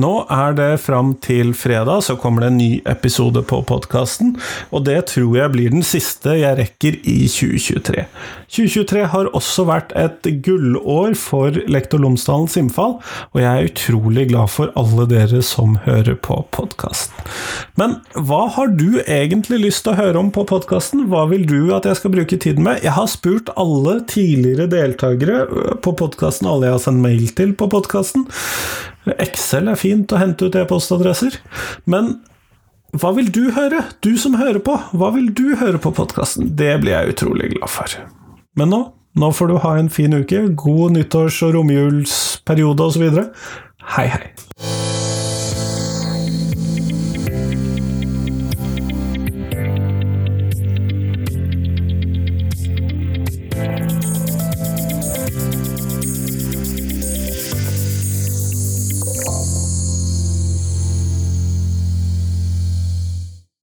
Nå 0.03 0.11
er 0.29 0.53
det 0.59 0.69
fram 0.85 1.15
til 1.25 1.55
fredag, 1.57 2.03
så 2.05 2.19
kommer 2.21 2.45
det 2.45 2.51
en 2.51 2.59
ny 2.61 2.71
episode 2.91 3.41
på 3.49 3.63
podkasten, 3.65 4.35
og 4.69 4.85
det 4.85 4.99
tror 5.09 5.39
jeg 5.39 5.53
blir 5.55 5.73
den 5.73 5.87
siste 5.89 6.35
jeg 6.37 6.59
rekker 6.59 6.99
i 7.09 7.15
2023. 7.33 8.05
2023 8.53 9.07
har 9.15 9.31
også 9.33 9.65
vært 9.71 9.95
et 9.97 10.29
gullår 10.45 11.17
for 11.17 11.57
Lektor 11.73 12.03
Lomsdalens 12.03 12.59
innfall, 12.61 12.99
og 13.33 13.41
jeg 13.41 13.49
er 13.49 13.71
utrolig 13.71 14.27
glad 14.29 14.53
for 14.53 14.75
alle 14.77 15.09
dere 15.09 15.41
som 15.41 15.79
hører 15.87 16.21
på 16.21 16.43
podkasten. 16.53 17.17
Men 17.81 17.97
hva 18.13 18.43
har 18.53 18.69
du 18.77 19.01
egentlig 19.07 19.63
lyst 19.65 19.87
til 19.87 19.95
å 19.95 20.01
høre 20.03 20.21
om 20.21 20.29
på 20.35 20.45
podkasten? 20.45 21.07
Hva 21.09 21.25
vil 21.33 21.49
du 21.49 21.73
at 21.73 21.89
jeg 21.89 22.03
skal 22.03 22.13
bruke 22.19 22.37
tiden 22.37 22.69
med? 22.69 22.85
Jeg 22.85 22.93
har 22.99 23.09
spurt 23.09 23.49
alle 23.57 24.03
tidligere 24.13 24.69
deltakere 24.69 25.47
på 25.81 25.97
podkasten, 25.97 26.53
alle 26.53 26.69
jeg 26.69 26.77
har 26.77 26.82
sendt 26.83 27.03
mail 27.05 27.31
til 27.39 27.55
på 27.59 27.69
podkasten. 27.73 28.27
Excel 29.19 29.71
er 29.73 29.81
fint 29.81 30.13
å 30.13 30.21
hente 30.21 30.47
ut 30.47 30.59
e-postadresser, 30.59 31.41
men 31.91 32.17
hva 32.93 33.15
vil 33.17 33.31
du 33.33 33.47
høre? 33.57 33.81
Du 34.05 34.13
som 34.21 34.37
hører 34.37 34.61
på, 34.61 34.77
hva 34.93 35.09
vil 35.15 35.31
du 35.33 35.55
høre 35.57 35.81
på 35.81 35.95
podkasten? 35.97 36.53
Det 36.61 36.75
blir 36.83 36.93
jeg 36.93 37.15
utrolig 37.15 37.55
glad 37.55 37.73
for. 37.73 37.97
Men 38.61 38.75
nå, 38.75 38.83
nå 39.17 39.33
får 39.33 39.49
du 39.49 39.59
ha 39.65 39.75
en 39.81 39.89
fin 39.93 40.13
uke, 40.13 40.45
god 40.61 40.99
nyttårs- 40.99 41.41
og 41.49 41.57
romjulsperiode 41.57 42.91
osv. 42.93 43.23
Hei, 43.97 44.09
hei. 44.13 44.92